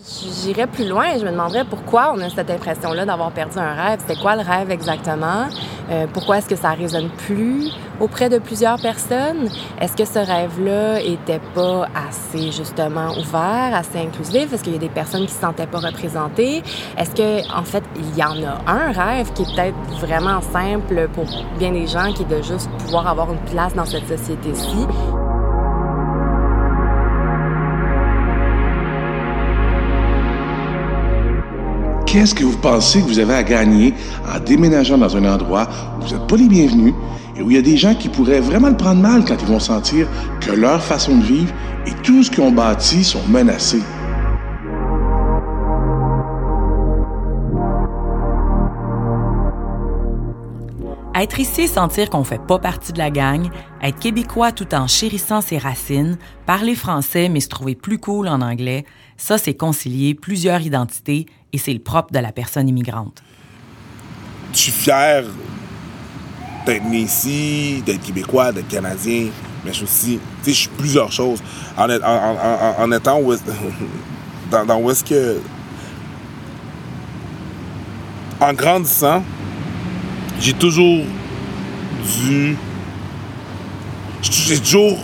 J'irais 0.02 0.66
plus 0.66 0.88
loin 0.88 1.14
et 1.14 1.18
je 1.18 1.26
me 1.26 1.30
demanderais 1.30 1.64
pourquoi 1.64 2.14
on 2.14 2.20
a 2.20 2.30
cette 2.30 2.50
impression-là 2.50 3.04
d'avoir 3.04 3.30
perdu 3.32 3.58
un 3.58 3.74
rêve. 3.74 4.00
C'était 4.00 4.18
quoi 4.18 4.34
le 4.34 4.40
rêve 4.42 4.70
exactement? 4.70 5.46
Euh, 5.90 6.06
pourquoi 6.10 6.38
est-ce 6.38 6.48
que 6.48 6.56
ça 6.56 6.70
résonne 6.70 7.10
plus 7.10 7.70
auprès 8.00 8.30
de 8.30 8.38
plusieurs 8.38 8.80
personnes? 8.80 9.50
Est-ce 9.78 9.96
que 9.96 10.06
ce 10.06 10.18
rêve-là 10.18 11.02
était 11.02 11.40
pas 11.54 11.86
assez 11.94 12.50
justement 12.50 13.10
ouvert, 13.18 13.74
assez 13.74 13.98
inclusif? 13.98 14.52
Est-ce 14.52 14.64
qu'il 14.64 14.72
y 14.72 14.76
a 14.76 14.80
des 14.80 14.88
personnes 14.88 15.26
qui 15.26 15.34
se 15.34 15.40
sentaient 15.40 15.66
pas 15.66 15.80
représentées? 15.80 16.62
Est-ce 16.96 17.14
que 17.14 17.54
en 17.54 17.64
fait 17.64 17.84
il 17.96 18.16
y 18.16 18.24
en 18.24 18.42
a 18.42 18.62
un 18.66 18.92
rêve 18.92 19.32
qui 19.34 19.42
est 19.42 19.54
peut-être 19.54 19.76
vraiment 20.00 20.40
simple 20.40 21.08
pour 21.12 21.26
bien 21.58 21.72
des 21.72 21.86
gens, 21.86 22.10
qui 22.14 22.22
est 22.22 22.38
de 22.38 22.42
juste 22.42 22.70
pouvoir 22.78 23.06
avoir 23.06 23.30
une 23.30 23.40
place 23.40 23.74
dans 23.74 23.84
cette 23.84 24.08
société-ci? 24.08 24.86
Qu'est-ce 32.12 32.34
que 32.34 32.42
vous 32.42 32.58
pensez 32.58 33.02
que 33.02 33.06
vous 33.06 33.20
avez 33.20 33.34
à 33.34 33.44
gagner 33.44 33.94
en 34.26 34.40
déménageant 34.40 34.98
dans 34.98 35.16
un 35.16 35.32
endroit 35.32 35.68
où 35.96 36.02
vous 36.04 36.12
n'êtes 36.12 36.26
pas 36.26 36.34
les 36.34 36.48
bienvenus 36.48 36.92
et 37.36 37.40
où 37.40 37.52
il 37.52 37.54
y 37.54 37.58
a 37.58 37.62
des 37.62 37.76
gens 37.76 37.94
qui 37.94 38.08
pourraient 38.08 38.40
vraiment 38.40 38.68
le 38.68 38.76
prendre 38.76 39.00
mal 39.00 39.24
quand 39.24 39.36
ils 39.40 39.46
vont 39.46 39.60
sentir 39.60 40.08
que 40.40 40.50
leur 40.50 40.82
façon 40.82 41.16
de 41.18 41.22
vivre 41.22 41.52
et 41.86 41.92
tout 42.02 42.24
ce 42.24 42.30
qu'ils 42.32 42.42
ont 42.42 42.50
bâti 42.50 43.04
sont 43.04 43.22
menacés? 43.28 43.82
Être 51.14 51.38
ici 51.38 51.60
et 51.60 51.66
sentir 51.68 52.10
qu'on 52.10 52.20
ne 52.20 52.24
fait 52.24 52.44
pas 52.44 52.58
partie 52.58 52.92
de 52.92 52.98
la 52.98 53.10
gang, 53.10 53.50
être 53.82 54.00
québécois 54.00 54.50
tout 54.50 54.74
en 54.74 54.88
chérissant 54.88 55.42
ses 55.42 55.58
racines, 55.58 56.18
parler 56.44 56.74
français 56.74 57.28
mais 57.28 57.38
se 57.38 57.48
trouver 57.48 57.76
plus 57.76 57.98
cool 57.98 58.26
en 58.26 58.40
anglais, 58.40 58.84
ça 59.16 59.38
c'est 59.38 59.54
concilier 59.54 60.14
plusieurs 60.14 60.62
identités 60.62 61.26
et 61.52 61.58
c'est 61.58 61.72
le 61.72 61.80
propre 61.80 62.12
de 62.12 62.18
la 62.18 62.32
personne 62.32 62.68
immigrante. 62.68 63.22
Je 64.52 64.58
suis 64.58 64.72
fier 64.72 65.24
d'être 66.66 66.84
né 66.84 66.98
ici, 66.98 67.82
d'être 67.84 68.02
québécois, 68.02 68.52
d'être 68.52 68.68
canadien, 68.68 69.28
mais 69.64 69.72
je 69.72 69.76
suis 69.76 69.84
aussi, 69.84 70.20
tu 70.42 70.44
sais, 70.44 70.52
je 70.52 70.58
suis 70.60 70.68
plusieurs 70.68 71.12
choses. 71.12 71.42
En, 71.76 72.92
étant 72.92 73.20
où 73.20 73.34
dans, 74.50 74.80
où 74.80 74.90
est-ce 74.90 75.04
que, 75.04 75.40
en 78.40 78.52
grandissant, 78.52 79.22
j'ai 80.40 80.54
toujours 80.54 81.04
dû. 82.24 82.56
J'ai 84.22 84.58
toujours 84.58 84.98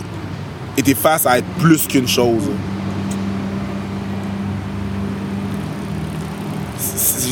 été 0.77 0.93
face 0.93 1.25
à 1.25 1.39
être 1.39 1.47
plus 1.59 1.87
qu'une 1.87 2.07
chose. 2.07 2.49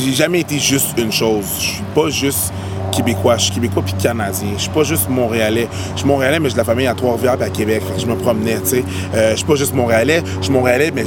J'ai 0.04 0.12
jamais 0.12 0.40
été 0.40 0.58
juste 0.58 0.98
une 0.98 1.12
chose. 1.12 1.44
Je 1.58 1.64
suis 1.64 1.82
pas 1.94 2.10
juste 2.10 2.52
québécois, 2.92 3.36
je 3.36 3.44
suis 3.44 3.54
québécois 3.54 3.82
puis 3.82 3.94
canadien. 3.94 4.48
Je 4.56 4.62
suis 4.62 4.70
pas 4.70 4.84
juste 4.84 5.08
montréalais. 5.08 5.68
Je 5.92 5.98
suis 6.00 6.06
montréalais, 6.06 6.38
mais 6.38 6.48
j'ai 6.48 6.54
de 6.54 6.58
la 6.58 6.64
famille 6.64 6.86
à 6.86 6.94
Trois-Rivières 6.94 7.40
à 7.40 7.50
Québec. 7.50 7.82
je 7.98 8.06
me 8.06 8.14
promenais, 8.16 8.60
tu 8.60 8.66
sais. 8.66 8.84
Euh, 9.14 9.30
je 9.32 9.36
suis 9.36 9.46
pas 9.46 9.56
juste 9.56 9.74
montréalais. 9.74 10.22
Je 10.38 10.44
suis 10.44 10.52
montréalais, 10.52 10.90
mais 10.94 11.04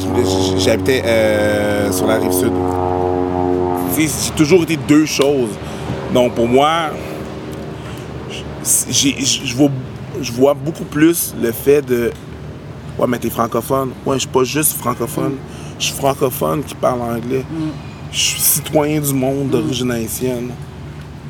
j'habitais 0.57 1.03
euh, 1.05 1.91
sur 1.91 2.07
la 2.07 2.17
rive 2.17 2.31
sud. 2.31 2.51
J'ai 3.97 4.31
toujours 4.35 4.63
été 4.63 4.77
deux 4.77 5.05
choses. 5.05 5.51
Donc 6.13 6.33
pour 6.33 6.47
moi, 6.47 6.91
je 8.63 9.55
vois, 9.55 9.69
vois 10.33 10.53
beaucoup 10.53 10.85
plus 10.85 11.35
le 11.41 11.51
fait 11.51 11.81
de 11.81 12.11
Ouais, 12.99 13.07
mais 13.07 13.17
t'es 13.17 13.29
francophone. 13.29 13.91
Ouais, 14.05 14.15
je 14.15 14.19
suis 14.19 14.27
pas 14.27 14.43
juste 14.43 14.73
francophone. 14.73 15.37
Je 15.79 15.85
suis 15.85 15.93
francophone 15.95 16.61
qui 16.63 16.75
parle 16.75 17.01
anglais. 17.01 17.45
Je 18.11 18.19
suis 18.19 18.39
citoyen 18.39 18.99
du 18.99 19.13
monde 19.13 19.49
d'origine 19.49 19.91
haïtienne. 19.91 20.51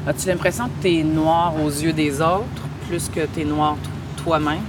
As-tu 0.07 0.27
l'impression 0.27 0.65
que 0.65 0.81
t'es 0.81 1.03
noir 1.03 1.53
aux 1.61 1.69
yeux 1.69 1.91
des 1.91 2.21
autres 2.21 2.63
plus 2.87 3.09
que 3.09 3.25
t'es 3.25 3.43
noir 3.43 3.75
toi-même? 4.23 4.61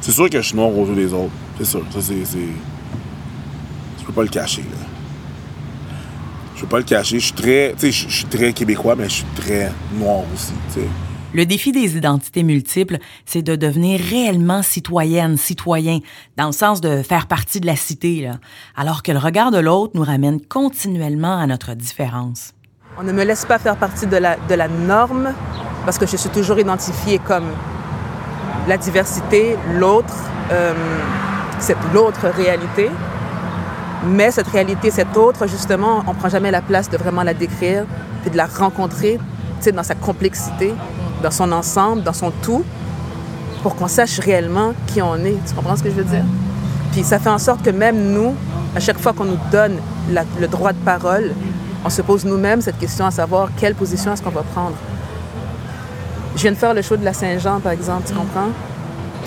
C'est 0.00 0.12
sûr 0.12 0.30
que 0.30 0.40
je 0.40 0.46
suis 0.46 0.56
noir 0.56 0.70
aux 0.70 0.86
yeux 0.86 0.94
des 0.94 1.12
autres. 1.12 1.32
C'est 1.58 1.64
sûr. 1.64 1.84
Ça, 1.90 2.00
c'est. 2.00 2.14
Je 3.98 4.04
peux 4.06 4.12
pas 4.12 4.22
le 4.22 4.28
cacher, 4.28 4.62
là. 4.62 4.86
Je 6.54 6.62
peux 6.62 6.68
pas 6.68 6.78
le 6.78 6.84
cacher. 6.84 7.18
Je 7.18 7.24
suis 7.24 7.34
très, 7.34 7.74
je 7.78 7.90
suis 7.90 8.24
très 8.24 8.52
québécois, 8.52 8.94
mais 8.96 9.08
je 9.08 9.14
suis 9.14 9.26
très 9.36 9.72
noir 9.92 10.20
aussi. 10.32 10.52
Le 11.34 11.44
défi 11.44 11.72
des 11.72 11.96
identités 11.96 12.42
multiples, 12.42 12.98
c'est 13.26 13.42
de 13.42 13.54
devenir 13.54 14.00
réellement 14.00 14.62
citoyenne, 14.62 15.36
citoyen, 15.36 15.98
dans 16.38 16.46
le 16.46 16.52
sens 16.52 16.80
de 16.80 17.02
faire 17.02 17.26
partie 17.26 17.60
de 17.60 17.66
la 17.66 17.76
cité, 17.76 18.30
alors 18.74 19.02
que 19.02 19.12
le 19.12 19.18
regard 19.18 19.50
de 19.50 19.58
l'autre 19.58 19.92
nous 19.94 20.04
ramène 20.04 20.40
continuellement 20.40 21.38
à 21.38 21.46
notre 21.46 21.74
différence. 21.74 22.54
On 22.98 23.02
ne 23.02 23.12
me 23.12 23.24
laisse 23.24 23.44
pas 23.44 23.58
faire 23.58 23.76
partie 23.76 24.06
de 24.06 24.16
la, 24.16 24.36
de 24.48 24.54
la 24.54 24.68
norme 24.68 25.34
parce 25.84 25.98
que 25.98 26.06
je 26.06 26.16
suis 26.16 26.30
toujours 26.30 26.58
identifiée 26.58 27.18
comme 27.18 27.46
la 28.66 28.78
diversité, 28.78 29.56
l'autre, 29.74 30.14
euh, 30.50 30.72
cette 31.58 31.76
l'autre 31.92 32.26
réalité. 32.28 32.88
Mais 34.06 34.30
cette 34.30 34.48
réalité, 34.48 34.90
cette 34.90 35.16
autre, 35.16 35.46
justement, 35.46 36.04
on 36.06 36.14
ne 36.14 36.18
prend 36.18 36.28
jamais 36.30 36.50
la 36.50 36.62
place 36.62 36.88
de 36.88 36.96
vraiment 36.96 37.22
la 37.22 37.34
décrire, 37.34 37.84
puis 38.22 38.30
de 38.30 38.36
la 38.36 38.46
rencontrer, 38.46 39.18
dans 39.74 39.82
sa 39.82 39.94
complexité, 39.94 40.72
dans 41.22 41.30
son 41.30 41.52
ensemble, 41.52 42.02
dans 42.02 42.12
son 42.12 42.32
tout, 42.42 42.64
pour 43.62 43.74
qu'on 43.76 43.88
sache 43.88 44.18
réellement 44.20 44.72
qui 44.86 45.02
on 45.02 45.16
est. 45.16 45.36
Tu 45.46 45.54
comprends 45.54 45.76
ce 45.76 45.82
que 45.82 45.90
je 45.90 45.96
veux 45.96 46.04
dire? 46.04 46.24
Puis 46.92 47.02
ça 47.02 47.18
fait 47.18 47.30
en 47.30 47.38
sorte 47.38 47.62
que 47.62 47.70
même 47.70 48.12
nous, 48.12 48.34
à 48.74 48.80
chaque 48.80 48.98
fois 48.98 49.12
qu'on 49.12 49.24
nous 49.24 49.38
donne 49.50 49.76
le 50.40 50.46
droit 50.46 50.72
de 50.72 50.78
parole, 50.78 51.32
on 51.84 51.90
se 51.90 52.02
pose 52.02 52.24
nous-mêmes 52.24 52.60
cette 52.60 52.78
question 52.78 53.06
à 53.06 53.10
savoir 53.10 53.50
quelle 53.56 53.74
position 53.74 54.12
est-ce 54.12 54.22
qu'on 54.22 54.30
va 54.30 54.42
prendre. 54.42 54.76
Je 56.36 56.42
viens 56.42 56.52
de 56.52 56.56
faire 56.56 56.74
le 56.74 56.82
show 56.82 56.96
de 56.96 57.04
la 57.04 57.12
Saint-Jean, 57.12 57.60
par 57.60 57.72
exemple, 57.72 58.04
tu 58.06 58.14
comprends? 58.14 58.50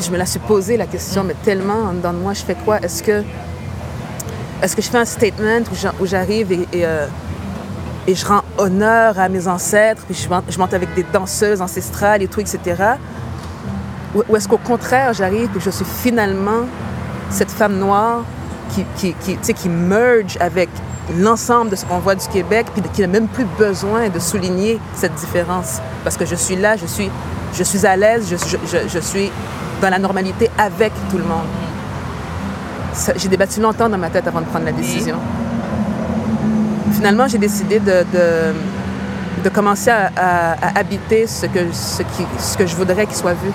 Je 0.01 0.09
me 0.11 0.17
la 0.17 0.25
suis 0.25 0.39
posé 0.39 0.77
la 0.77 0.85
question, 0.87 1.23
mais 1.23 1.35
tellement 1.43 1.89
en 1.89 1.93
dedans 1.93 2.13
de 2.13 2.17
moi, 2.19 2.33
je 2.33 2.41
fais 2.41 2.55
quoi? 2.55 2.79
Est-ce 2.79 3.03
que 3.03 3.23
est-ce 4.61 4.75
que 4.75 4.81
je 4.81 4.89
fais 4.89 4.99
un 4.99 5.05
statement 5.05 5.63
où 5.99 6.05
j'arrive 6.05 6.51
et, 6.51 6.67
euh, 6.75 7.07
et, 8.07 8.15
je 8.15 8.25
rends 8.25 8.43
honneur 8.57 9.19
à 9.19 9.29
mes 9.29 9.47
ancêtres, 9.47 10.03
puis 10.07 10.15
je 10.49 10.59
monte, 10.59 10.73
avec 10.73 10.93
des 10.93 11.03
danseuses 11.03 11.61
ancestrales 11.61 12.21
et 12.21 12.27
tout, 12.27 12.39
etc. 12.39 12.59
Ou, 14.15 14.35
est-ce 14.35 14.47
qu'au 14.47 14.57
contraire, 14.57 15.13
j'arrive 15.13 15.49
et 15.55 15.59
je 15.59 15.69
suis 15.69 15.85
finalement 15.85 16.65
cette 17.29 17.51
femme 17.51 17.77
noire 17.77 18.23
qui, 18.73 18.85
qui, 18.97 19.13
qui, 19.13 19.53
qui 19.53 19.69
merge 19.69 20.37
avec 20.39 20.69
l'ensemble 21.17 21.71
de 21.71 21.75
ce 21.75 21.85
qu'on 21.85 21.99
voit 21.99 22.15
du 22.15 22.27
Québec, 22.27 22.67
puis 22.73 22.83
qui 22.93 23.01
n'a 23.01 23.07
même 23.07 23.27
plus 23.27 23.45
besoin 23.57 24.09
de 24.09 24.19
souligner 24.19 24.79
cette 24.95 25.15
différence? 25.15 25.79
Parce 26.03 26.17
que 26.17 26.25
je 26.25 26.35
suis 26.35 26.55
là, 26.55 26.77
je 26.77 26.85
suis, 26.85 27.09
je 27.53 27.63
suis 27.63 27.85
à 27.85 27.95
l'aise, 27.95 28.27
je, 28.29 28.35
je, 28.37 28.87
je 28.87 28.99
suis 28.99 29.31
dans 29.81 29.89
la 29.89 29.99
normalité 29.99 30.49
avec 30.57 30.91
tout 31.09 31.17
le 31.17 31.23
monde 31.23 31.47
j'ai 33.15 33.29
débattu 33.29 33.61
longtemps 33.61 33.89
dans 33.89 33.97
ma 33.97 34.09
tête 34.09 34.27
avant 34.27 34.41
de 34.41 34.45
prendre 34.45 34.65
la 34.65 34.71
décision. 34.71 35.17
Finalement, 37.01 37.27
j'ai 37.27 37.39
décidé 37.39 37.79
de, 37.79 38.05
de, 39.43 39.49
commencer 39.49 39.89
à, 39.89 40.77
habiter 40.77 41.25
ce 41.25 41.47
que, 41.47 41.71
ce, 41.73 42.03
qui, 42.03 42.23
ce 42.37 42.55
que 42.55 42.67
je 42.67 42.75
voudrais 42.75 43.07
qu'il 43.07 43.15
soit 43.15 43.33
vu. 43.33 43.49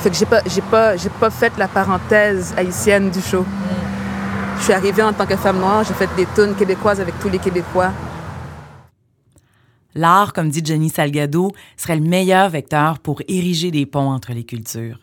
Fait 0.00 0.10
que 0.10 0.14
j'ai 0.14 0.24
pas, 0.24 0.40
j'ai 0.46 0.60
pas, 0.60 0.96
j'ai 0.96 1.08
pas 1.08 1.30
fait 1.30 1.52
la 1.58 1.66
parenthèse 1.66 2.54
haïtienne 2.56 3.10
du 3.10 3.20
show. 3.20 3.44
Je 4.58 4.62
suis 4.62 4.72
arrivée 4.72 5.02
en 5.02 5.12
tant 5.12 5.26
que 5.26 5.34
femme 5.34 5.58
noire, 5.58 5.82
j'ai 5.82 5.94
fait 5.94 6.08
des 6.16 6.28
tunes 6.32 6.54
québécoises 6.54 7.00
avec 7.00 7.18
tous 7.18 7.28
les 7.28 7.40
Québécois. 7.40 7.90
L'art, 9.96 10.32
comme 10.32 10.48
dit 10.48 10.62
Jenny 10.64 10.90
Salgado, 10.90 11.50
serait 11.76 11.96
le 11.96 12.06
meilleur 12.08 12.50
vecteur 12.50 13.00
pour 13.00 13.20
ériger 13.26 13.72
des 13.72 13.84
ponts 13.84 14.12
entre 14.12 14.32
les 14.32 14.44
cultures. 14.44 15.00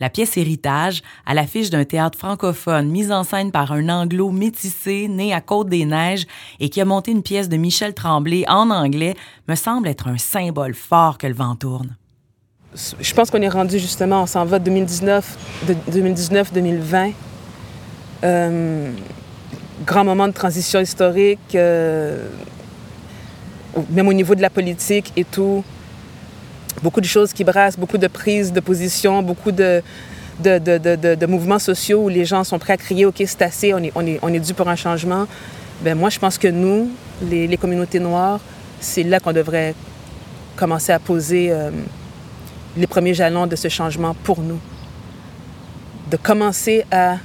La 0.00 0.08
pièce 0.08 0.38
Héritage, 0.38 1.02
à 1.26 1.34
l'affiche 1.34 1.68
d'un 1.68 1.84
théâtre 1.84 2.18
francophone 2.18 2.88
mise 2.88 3.12
en 3.12 3.22
scène 3.22 3.52
par 3.52 3.70
un 3.72 3.90
anglo 3.90 4.30
métissé 4.30 5.08
né 5.08 5.34
à 5.34 5.42
Côte-des-Neiges 5.42 6.26
et 6.58 6.70
qui 6.70 6.80
a 6.80 6.86
monté 6.86 7.10
une 7.10 7.22
pièce 7.22 7.50
de 7.50 7.58
Michel 7.58 7.92
Tremblay 7.92 8.44
en 8.48 8.70
anglais, 8.70 9.14
me 9.46 9.54
semble 9.54 9.88
être 9.88 10.08
un 10.08 10.16
symbole 10.16 10.74
fort 10.74 11.18
que 11.18 11.26
le 11.26 11.34
vent 11.34 11.54
tourne. 11.54 11.96
Je 12.74 13.12
pense 13.14 13.30
qu'on 13.30 13.42
est 13.42 13.48
rendu 13.48 13.78
justement, 13.78 14.22
on 14.22 14.26
s'en 14.26 14.46
va 14.46 14.58
2019, 14.58 15.38
2019-2020. 15.90 17.12
Euh, 18.22 18.92
grand 19.84 20.04
moment 20.04 20.28
de 20.28 20.32
transition 20.32 20.80
historique, 20.80 21.54
euh, 21.54 22.26
même 23.90 24.08
au 24.08 24.12
niveau 24.14 24.34
de 24.34 24.40
la 24.40 24.50
politique 24.50 25.12
et 25.16 25.24
tout 25.24 25.62
beaucoup 26.82 27.00
de 27.00 27.06
choses 27.06 27.32
qui 27.32 27.44
brassent, 27.44 27.78
beaucoup 27.78 27.98
de 27.98 28.06
prises 28.06 28.52
de 28.52 28.60
position, 28.60 29.22
beaucoup 29.22 29.52
de, 29.52 29.82
de, 30.40 30.58
de, 30.58 31.14
de, 31.14 31.26
mouvements 31.26 31.58
sociaux 31.58 32.04
où 32.04 32.08
les 32.08 32.24
gens 32.24 32.44
sont 32.44 32.58
prêts 32.58 32.72
à 32.72 32.76
crier 32.76 33.06
OK, 33.06 33.16
c'est 33.18 33.42
assez, 33.42 33.74
on 33.74 33.78
est, 33.78 33.92
on, 33.94 34.06
est, 34.06 34.18
on 34.22 34.32
est 34.32 34.40
dû 34.40 34.54
pour 34.54 34.68
un 34.68 34.76
changement. 34.76 35.26
Ben 35.82 35.96
moi, 35.96 36.10
je 36.10 36.18
pense 36.18 36.38
que 36.38 36.48
nous, 36.48 36.90
les, 37.22 37.46
les 37.46 37.56
communautés 37.56 38.00
noires, 38.00 38.40
c'est 38.80 39.02
là 39.02 39.20
qu'on 39.20 39.32
devrait 39.32 39.74
commencer 40.56 40.92
à 40.92 40.98
poser 40.98 41.50
euh, 41.50 41.70
les 42.76 42.86
premiers 42.86 43.14
jalons 43.14 43.46
de 43.46 43.56
ce 43.56 43.68
changement 43.68 44.14
pour 44.24 44.40
nous. 44.40 44.60
De 46.10 46.16
commencer 46.16 46.84
à. 46.90 47.16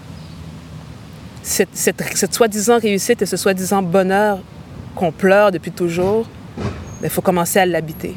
Cette, 1.43 1.69
cette, 1.73 2.01
cette 2.15 2.33
soi-disant 2.33 2.79
réussite 2.79 3.21
et 3.21 3.27
ce 3.27 3.37
soi-disant 3.37 3.83
bonheur 3.83 4.39
qu'on 4.95 5.11
pleure 5.11 5.51
depuis 5.51 5.71
toujours, 5.71 6.27
il 6.57 6.63
ben, 7.03 7.09
faut 7.11 7.21
commencer 7.21 7.59
à 7.59 7.67
l'habiter. 7.67 8.15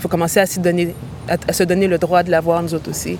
Il 0.00 0.02
faut 0.04 0.08
commencer 0.08 0.40
à 0.40 0.46
donner, 0.46 0.94
à, 1.28 1.52
se 1.52 1.62
donner 1.62 1.86
le 1.86 1.98
droit 1.98 2.22
de 2.22 2.30
l'avoir, 2.30 2.62
nous 2.62 2.72
autres 2.72 2.88
aussi. 2.88 3.18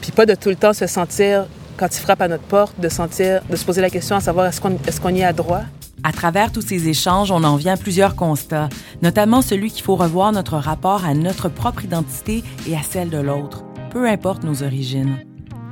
Puis 0.00 0.10
pas 0.10 0.26
de 0.26 0.34
tout 0.34 0.48
le 0.48 0.56
temps 0.56 0.72
se 0.72 0.88
sentir, 0.88 1.46
quand 1.76 1.86
il 1.86 2.00
frappe 2.00 2.20
à 2.20 2.26
notre 2.26 2.42
porte, 2.42 2.80
de, 2.80 2.88
sentir, 2.88 3.42
de 3.48 3.54
se 3.54 3.64
poser 3.64 3.80
la 3.80 3.90
question 3.90 4.16
à 4.16 4.20
savoir 4.20 4.46
est-ce 4.46 4.60
qu'on 4.60 4.72
est 4.72 5.00
qu'on 5.00 5.14
y 5.14 5.22
a 5.22 5.32
droit. 5.32 5.60
À 6.02 6.10
travers 6.10 6.50
tous 6.50 6.62
ces 6.62 6.88
échanges, 6.88 7.30
on 7.30 7.44
en 7.44 7.54
vient 7.54 7.74
à 7.74 7.76
plusieurs 7.76 8.16
constats, 8.16 8.68
notamment 9.02 9.40
celui 9.40 9.70
qu'il 9.70 9.84
faut 9.84 9.94
revoir 9.94 10.32
notre 10.32 10.56
rapport 10.56 11.04
à 11.04 11.14
notre 11.14 11.48
propre 11.48 11.84
identité 11.84 12.42
et 12.66 12.74
à 12.74 12.82
celle 12.82 13.08
de 13.08 13.18
l'autre, 13.18 13.62
peu 13.90 14.08
importe 14.08 14.42
nos 14.42 14.64
origines. 14.64 15.18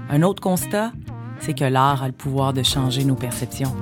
Un 0.08 0.22
autre 0.22 0.40
constat, 0.40 0.92
c'est 1.40 1.58
que 1.58 1.64
l'art 1.64 2.04
a 2.04 2.06
le 2.06 2.12
pouvoir 2.12 2.52
de 2.52 2.62
changer 2.62 3.02
nos 3.02 3.16
perceptions. 3.16 3.74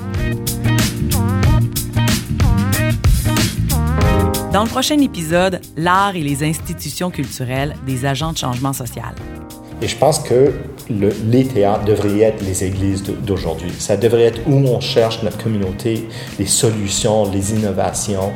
Dans 4.52 4.64
le 4.64 4.68
prochain 4.68 4.98
épisode, 4.98 5.60
l'art 5.76 6.16
et 6.16 6.22
les 6.22 6.42
institutions 6.42 7.12
culturelles 7.12 7.76
des 7.86 8.04
agents 8.04 8.32
de 8.32 8.38
changement 8.38 8.72
social. 8.72 9.14
Et 9.80 9.86
je 9.86 9.96
pense 9.96 10.18
que 10.18 10.52
les 10.90 11.46
théâtres 11.46 11.84
devraient 11.84 12.18
être 12.20 12.42
les 12.42 12.64
églises 12.64 13.04
d'aujourd'hui. 13.04 13.70
Ça 13.78 13.96
devrait 13.96 14.24
être 14.24 14.40
où 14.48 14.54
on 14.54 14.80
cherche 14.80 15.22
notre 15.22 15.40
communauté, 15.40 16.08
les 16.40 16.46
solutions, 16.46 17.30
les 17.30 17.52
innovations. 17.52 18.32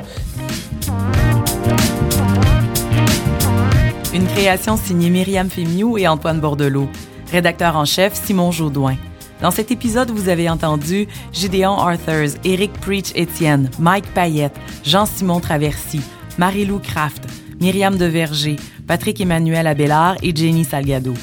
Une 4.14 4.26
création 4.28 4.76
signée 4.76 5.10
Myriam 5.10 5.50
Fémiou 5.50 5.98
et 5.98 6.06
Antoine 6.06 6.38
Bordelot. 6.38 6.88
Rédacteur 7.32 7.76
en 7.76 7.84
chef, 7.84 8.14
Simon 8.14 8.52
Jaudoin. 8.52 8.94
Dans 9.40 9.50
cet 9.50 9.70
épisode, 9.70 10.10
vous 10.10 10.28
avez 10.28 10.48
entendu 10.48 11.06
Gideon 11.32 11.76
Arthurs, 11.76 12.38
Eric 12.44 12.72
Preach 12.74 13.12
Étienne, 13.14 13.70
Mike 13.78 14.06
Payette, 14.14 14.56
Jean-Simon 14.84 15.40
Traversy, 15.40 16.00
Marie-Lou 16.38 16.78
Kraft, 16.78 17.24
Myriam 17.60 17.96
Deverger, 17.96 18.56
Patrick 18.86 19.20
Emmanuel 19.20 19.66
Abélard 19.66 20.16
et 20.22 20.34
Jenny 20.34 20.64
Salgado. 20.64 21.14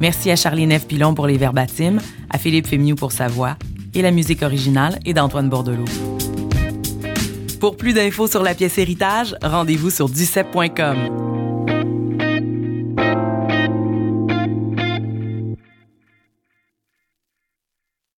Merci 0.00 0.30
à 0.30 0.36
Charlie 0.36 0.66
F. 0.78 0.86
Pilon 0.86 1.14
pour 1.14 1.26
les 1.26 1.36
verbatims, 1.36 2.00
à 2.30 2.38
Philippe 2.38 2.66
Fémiou 2.66 2.96
pour 2.96 3.12
sa 3.12 3.28
voix, 3.28 3.56
et 3.94 4.02
la 4.02 4.10
musique 4.10 4.42
originale 4.42 4.98
est 5.04 5.14
d'Antoine 5.14 5.48
Bordelot. 5.48 5.84
Pour 7.60 7.76
plus 7.76 7.92
d'infos 7.92 8.26
sur 8.26 8.42
la 8.42 8.54
pièce 8.54 8.78
Héritage, 8.78 9.36
rendez-vous 9.42 9.90
sur 9.90 10.08
ducep.com. 10.08 11.39